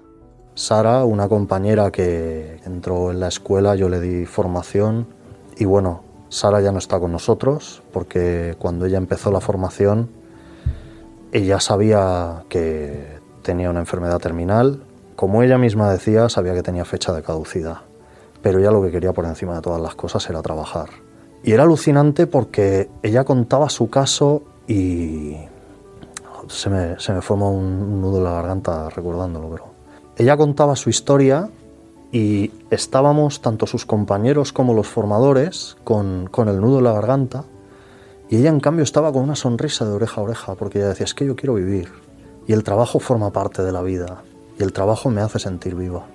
Sara, 0.55 1.05
una 1.05 1.29
compañera 1.29 1.91
que 1.91 2.59
entró 2.65 3.11
en 3.11 3.19
la 3.19 3.27
escuela, 3.27 3.75
yo 3.75 3.89
le 3.89 3.99
di 3.99 4.25
formación 4.25 5.05
y 5.55 5.65
bueno, 5.65 6.03
Sara 6.29 6.61
ya 6.61 6.71
no 6.71 6.79
está 6.79 6.99
con 6.99 7.11
nosotros 7.11 7.83
porque 7.93 8.55
cuando 8.57 8.87
ella 8.87 8.97
empezó 8.97 9.31
la 9.31 9.39
formación, 9.39 10.09
ella 11.37 11.59
sabía 11.59 12.43
que 12.49 13.19
tenía 13.41 13.69
una 13.69 13.79
enfermedad 13.79 14.19
terminal, 14.19 14.83
como 15.15 15.43
ella 15.43 15.57
misma 15.57 15.91
decía, 15.91 16.29
sabía 16.29 16.53
que 16.53 16.63
tenía 16.63 16.85
fecha 16.85 17.13
de 17.13 17.23
caducidad, 17.23 17.77
pero 18.41 18.59
ella 18.59 18.71
lo 18.71 18.81
que 18.81 18.91
quería 18.91 19.13
por 19.13 19.25
encima 19.25 19.55
de 19.55 19.61
todas 19.61 19.81
las 19.81 19.95
cosas 19.95 20.27
era 20.29 20.41
trabajar. 20.41 20.89
Y 21.43 21.51
era 21.53 21.63
alucinante 21.63 22.27
porque 22.27 22.89
ella 23.03 23.23
contaba 23.23 23.69
su 23.69 23.89
caso 23.89 24.43
y 24.67 25.37
se 26.47 26.69
me, 26.69 26.99
se 26.99 27.21
forma 27.21 27.49
un 27.49 28.01
nudo 28.01 28.17
en 28.17 28.23
la 28.23 28.31
garganta 28.31 28.89
recordándolo, 28.89 29.49
pero 29.49 29.65
ella 30.17 30.35
contaba 30.35 30.75
su 30.75 30.89
historia 30.89 31.49
y 32.11 32.51
estábamos, 32.71 33.41
tanto 33.41 33.67
sus 33.67 33.85
compañeros 33.85 34.53
como 34.53 34.73
los 34.73 34.87
formadores, 34.87 35.77
con, 35.83 36.29
el 36.35 36.61
nudo 36.61 36.79
en 36.79 36.83
la 36.83 36.93
garganta, 36.93 37.43
y 38.29 38.37
ella 38.37 38.49
en 38.49 38.59
cambio 38.59 38.83
estaba 38.83 39.11
con 39.11 39.23
una 39.23 39.35
sonrisa 39.35 39.85
de 39.85 39.91
oreja 39.91 40.21
a 40.21 40.23
oreja, 40.23 40.55
porque 40.55 40.79
ella 40.79 40.89
decía, 40.89 41.05
es 41.05 41.13
que 41.13 41.25
yo 41.25 41.35
quiero 41.35 41.55
vivir, 41.55 41.89
y 42.47 42.53
el 42.53 42.63
trabajo 42.63 42.99
forma 42.99 43.31
parte 43.31 43.63
de 43.63 43.71
la 43.71 43.81
vida, 43.81 44.23
y 44.59 44.63
el 44.63 44.73
trabajo 44.73 45.09
me 45.09 45.21
hace 45.21 45.39
sentir 45.39 45.75
viva. 45.75 46.05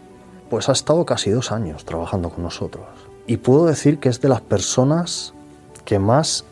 Pues 0.51 0.69
ha 0.69 0.73
estado 0.73 1.07
casi 1.07 1.31
dos 1.31 1.53
años 1.53 1.85
trabajando 1.85 2.31
con 2.31 2.45
nosotros, 2.45 2.87
y 3.27 3.39
puedo 3.39 3.67
decir 3.67 3.99
que 3.99 4.09
es 4.09 4.21
de 4.21 4.29
las 4.29 4.41
personas 4.41 5.35
que 5.85 5.99
más 5.99 6.45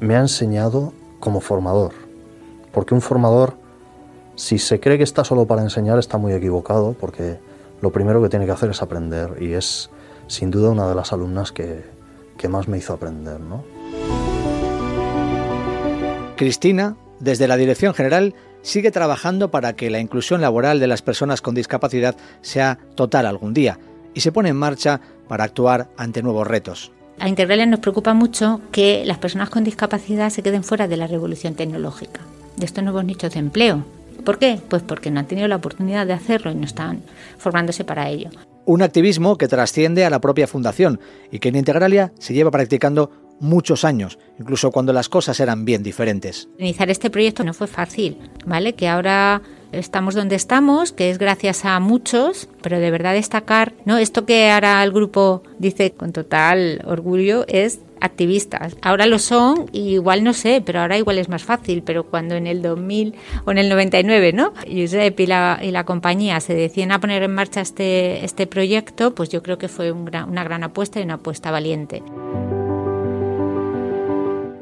me 0.00 0.16
ha 0.16 0.20
enseñado 0.20 0.92
como 1.20 1.40
formador, 1.40 1.92
porque 2.72 2.94
un 2.94 3.00
formador 3.00 3.54
si 4.38 4.58
se 4.58 4.78
cree 4.78 4.96
que 4.98 5.04
está 5.04 5.24
solo 5.24 5.46
para 5.46 5.62
enseñar, 5.62 5.98
está 5.98 6.16
muy 6.16 6.32
equivocado, 6.32 6.94
porque 6.98 7.40
lo 7.80 7.90
primero 7.90 8.22
que 8.22 8.28
tiene 8.28 8.46
que 8.46 8.52
hacer 8.52 8.70
es 8.70 8.80
aprender, 8.82 9.36
y 9.40 9.52
es 9.52 9.90
sin 10.28 10.52
duda 10.52 10.70
una 10.70 10.88
de 10.88 10.94
las 10.94 11.12
alumnas 11.12 11.50
que, 11.50 11.84
más 12.48 12.68
me 12.68 12.78
hizo 12.78 12.92
aprender. 12.92 13.40
¿no? 13.40 13.64
Cristina, 16.38 16.96
desde 17.20 17.46
la 17.46 17.58
Dirección 17.58 17.92
General, 17.92 18.34
sigue 18.62 18.90
trabajando 18.90 19.50
para 19.50 19.74
que 19.74 19.90
la 19.90 20.00
inclusión 20.00 20.40
laboral 20.40 20.80
de 20.80 20.86
las 20.86 21.02
personas 21.02 21.42
con 21.42 21.54
discapacidad 21.54 22.16
sea 22.40 22.78
total 22.94 23.26
algún 23.26 23.52
día 23.52 23.78
y 24.14 24.20
se 24.20 24.32
pone 24.32 24.48
en 24.48 24.56
marcha 24.56 25.02
para 25.28 25.44
actuar 25.44 25.90
ante 25.98 26.22
nuevos 26.22 26.46
retos. 26.46 26.92
A 27.18 27.28
Integralia 27.28 27.66
nos 27.66 27.80
preocupa 27.80 28.14
mucho 28.14 28.60
que 28.72 29.04
las 29.04 29.18
personas 29.18 29.50
con 29.50 29.64
discapacidad 29.64 30.30
se 30.30 30.42
queden 30.42 30.64
fuera 30.64 30.88
de 30.88 30.96
la 30.96 31.06
revolución 31.06 31.54
tecnológica, 31.54 32.20
de 32.56 32.64
estos 32.64 32.82
nuevos 32.82 33.04
nichos 33.04 33.34
de 33.34 33.40
empleo, 33.40 33.84
¿Por 34.24 34.38
qué? 34.38 34.60
Pues 34.68 34.82
porque 34.82 35.10
no 35.10 35.20
han 35.20 35.26
tenido 35.26 35.48
la 35.48 35.56
oportunidad 35.56 36.06
de 36.06 36.12
hacerlo 36.12 36.50
y 36.50 36.54
no 36.54 36.64
están 36.64 37.02
formándose 37.38 37.84
para 37.84 38.08
ello. 38.08 38.30
Un 38.64 38.82
activismo 38.82 39.38
que 39.38 39.48
trasciende 39.48 40.04
a 40.04 40.10
la 40.10 40.20
propia 40.20 40.46
fundación 40.46 41.00
y 41.30 41.38
que 41.38 41.48
en 41.48 41.56
Integralia 41.56 42.12
se 42.18 42.34
lleva 42.34 42.50
practicando 42.50 43.10
muchos 43.40 43.84
años, 43.84 44.18
incluso 44.38 44.70
cuando 44.70 44.92
las 44.92 45.08
cosas 45.08 45.40
eran 45.40 45.64
bien 45.64 45.82
diferentes. 45.82 46.48
Iniciar 46.58 46.90
este 46.90 47.10
proyecto 47.10 47.44
no 47.44 47.54
fue 47.54 47.66
fácil, 47.66 48.18
¿vale? 48.46 48.74
Que 48.74 48.88
ahora 48.88 49.42
estamos 49.72 50.14
donde 50.14 50.36
estamos, 50.36 50.92
que 50.92 51.10
es 51.10 51.18
gracias 51.18 51.64
a 51.64 51.78
muchos, 51.80 52.48
pero 52.62 52.78
de 52.78 52.90
verdad 52.90 53.14
destacar, 53.14 53.74
¿no? 53.84 53.98
Esto 53.98 54.24
que 54.24 54.50
ahora 54.50 54.82
el 54.82 54.92
grupo 54.92 55.42
dice 55.58 55.92
con 55.92 56.12
total 56.12 56.82
orgullo 56.86 57.44
es 57.48 57.80
activistas. 58.00 58.76
Ahora 58.80 59.06
lo 59.06 59.18
son 59.18 59.66
y 59.72 59.94
igual 59.94 60.22
no 60.22 60.32
sé, 60.32 60.62
pero 60.64 60.80
ahora 60.80 60.98
igual 60.98 61.18
es 61.18 61.28
más 61.28 61.42
fácil, 61.42 61.82
pero 61.82 62.04
cuando 62.04 62.36
en 62.36 62.46
el 62.46 62.62
2000 62.62 63.14
o 63.44 63.50
en 63.50 63.58
el 63.58 63.68
99, 63.68 64.32
¿no? 64.32 64.52
Josep 64.70 65.18
y 65.18 65.26
la, 65.26 65.58
y 65.62 65.70
la 65.72 65.84
compañía 65.84 66.40
se 66.40 66.54
decían 66.54 66.92
a 66.92 67.00
poner 67.00 67.24
en 67.24 67.34
marcha 67.34 67.60
este, 67.60 68.24
este 68.24 68.46
proyecto, 68.46 69.14
pues 69.14 69.28
yo 69.30 69.42
creo 69.42 69.58
que 69.58 69.68
fue 69.68 69.92
una 69.92 70.44
gran 70.44 70.62
apuesta 70.62 71.00
y 71.00 71.02
una 71.02 71.14
apuesta 71.14 71.50
valiente. 71.50 72.02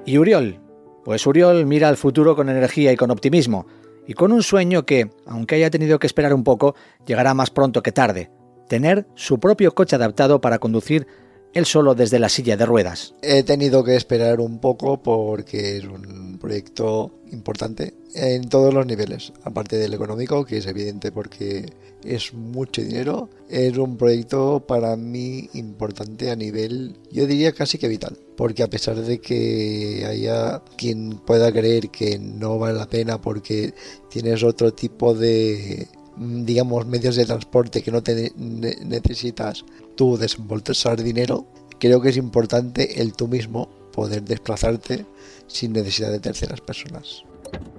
¿Y 0.06 0.18
Uriol? 0.18 0.60
Pues 1.04 1.26
Uriol 1.26 1.66
mira 1.66 1.88
al 1.88 1.96
futuro 1.96 2.36
con 2.36 2.48
energía 2.48 2.92
y 2.92 2.96
con 2.96 3.10
optimismo, 3.10 3.66
y 4.06 4.14
con 4.14 4.30
un 4.30 4.44
sueño 4.44 4.86
que, 4.86 5.10
aunque 5.26 5.56
haya 5.56 5.68
tenido 5.68 5.98
que 5.98 6.06
esperar 6.06 6.32
un 6.32 6.44
poco, 6.44 6.76
llegará 7.04 7.34
más 7.34 7.50
pronto 7.50 7.82
que 7.82 7.90
tarde, 7.90 8.30
tener 8.68 9.08
su 9.16 9.40
propio 9.40 9.74
coche 9.74 9.96
adaptado 9.96 10.40
para 10.40 10.60
conducir 10.60 11.08
él 11.56 11.64
solo 11.64 11.94
desde 11.94 12.18
la 12.18 12.28
silla 12.28 12.56
de 12.56 12.66
ruedas. 12.66 13.14
He 13.22 13.42
tenido 13.42 13.82
que 13.82 13.96
esperar 13.96 14.40
un 14.40 14.58
poco 14.58 15.02
porque 15.02 15.78
es 15.78 15.84
un 15.84 16.36
proyecto 16.38 17.18
importante 17.32 17.94
en 18.14 18.48
todos 18.50 18.74
los 18.74 18.86
niveles, 18.86 19.32
aparte 19.42 19.78
del 19.78 19.94
económico, 19.94 20.44
que 20.44 20.58
es 20.58 20.66
evidente 20.66 21.12
porque 21.12 21.72
es 22.04 22.34
mucho 22.34 22.82
dinero, 22.82 23.30
es 23.48 23.76
un 23.78 23.96
proyecto 23.96 24.66
para 24.66 24.96
mí 24.96 25.48
importante 25.54 26.30
a 26.30 26.36
nivel, 26.36 26.98
yo 27.10 27.26
diría 27.26 27.52
casi 27.52 27.78
que 27.78 27.88
vital, 27.88 28.18
porque 28.36 28.62
a 28.62 28.68
pesar 28.68 28.96
de 28.96 29.18
que 29.18 30.04
haya 30.06 30.62
quien 30.76 31.18
pueda 31.26 31.50
creer 31.50 31.88
que 31.88 32.18
no 32.18 32.58
vale 32.58 32.78
la 32.78 32.88
pena 32.88 33.18
porque 33.18 33.72
tienes 34.10 34.42
otro 34.42 34.74
tipo 34.74 35.14
de 35.14 35.88
digamos, 36.16 36.86
medios 36.86 37.16
de 37.16 37.26
transporte 37.26 37.82
que 37.82 37.92
no 37.92 38.02
te 38.02 38.32
necesitas 38.36 39.64
tú 39.94 40.16
desembolsar 40.16 41.02
dinero, 41.02 41.46
creo 41.78 42.00
que 42.00 42.10
es 42.10 42.16
importante 42.16 43.00
el 43.00 43.12
tú 43.12 43.28
mismo 43.28 43.68
poder 43.92 44.22
desplazarte 44.22 45.06
sin 45.46 45.72
necesidad 45.72 46.10
de 46.10 46.20
terceras 46.20 46.60
personas. 46.60 47.24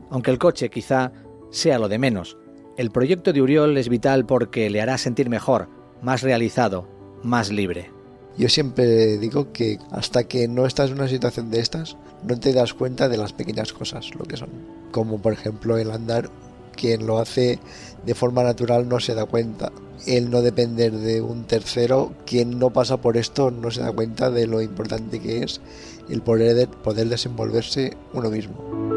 Aunque 0.10 0.32
el 0.32 0.40
coche 0.40 0.70
quizá 0.70 1.12
sea 1.52 1.80
lo 1.80 1.90
de 1.90 2.00
menos, 2.00 2.38
el 2.78 2.92
proyecto 2.92 3.34
de 3.34 3.42
Uriol 3.42 3.78
es 3.78 3.90
vital 3.90 4.26
porque 4.26 4.70
le 4.70 4.82
hará 4.82 4.98
sentir 4.98 5.30
mejor, 5.30 5.68
más 6.02 6.22
realizado, 6.22 6.88
más 7.24 7.52
libre. 7.52 7.92
Yo 8.38 8.50
siempre 8.50 9.18
digo 9.18 9.52
que 9.52 9.80
hasta 9.90 10.26
que 10.26 10.48
no 10.48 10.68
estás 10.68 10.92
en 10.92 10.98
una 10.98 11.08
situación 11.08 11.50
de 11.50 11.60
estas, 11.60 11.98
no 12.24 12.40
te 12.40 12.54
das 12.54 12.76
cuenta 12.76 13.10
de 13.10 13.18
las 13.18 13.34
pequeñas 13.34 13.74
cosas, 13.74 14.14
lo 14.14 14.26
que 14.26 14.38
son. 14.38 14.50
Como 14.92 15.20
por 15.20 15.34
ejemplo 15.34 15.78
el 15.78 15.90
andar, 15.90 16.30
quien 16.78 17.06
lo 17.06 17.20
hace 17.20 17.60
de 18.06 18.16
forma 18.16 18.44
natural 18.44 18.88
no 18.88 19.02
se 19.02 19.14
da 19.14 19.26
cuenta. 19.26 19.72
El 20.06 20.30
no 20.30 20.42
depender 20.42 20.94
de 20.94 21.22
un 21.22 21.44
tercero, 21.44 22.14
quien 22.26 22.60
no 22.60 22.70
pasa 22.70 22.98
por 22.98 23.18
esto 23.18 23.52
no 23.52 23.72
se 23.72 23.82
da 23.82 23.92
cuenta 23.92 24.30
de 24.30 24.48
lo 24.48 24.62
importante 24.62 25.20
que 25.20 25.44
es 25.44 25.60
el 26.10 26.22
poder, 26.22 26.70
poder 26.70 27.10
desenvolverse 27.10 27.98
uno 28.14 28.30
mismo. 28.30 28.97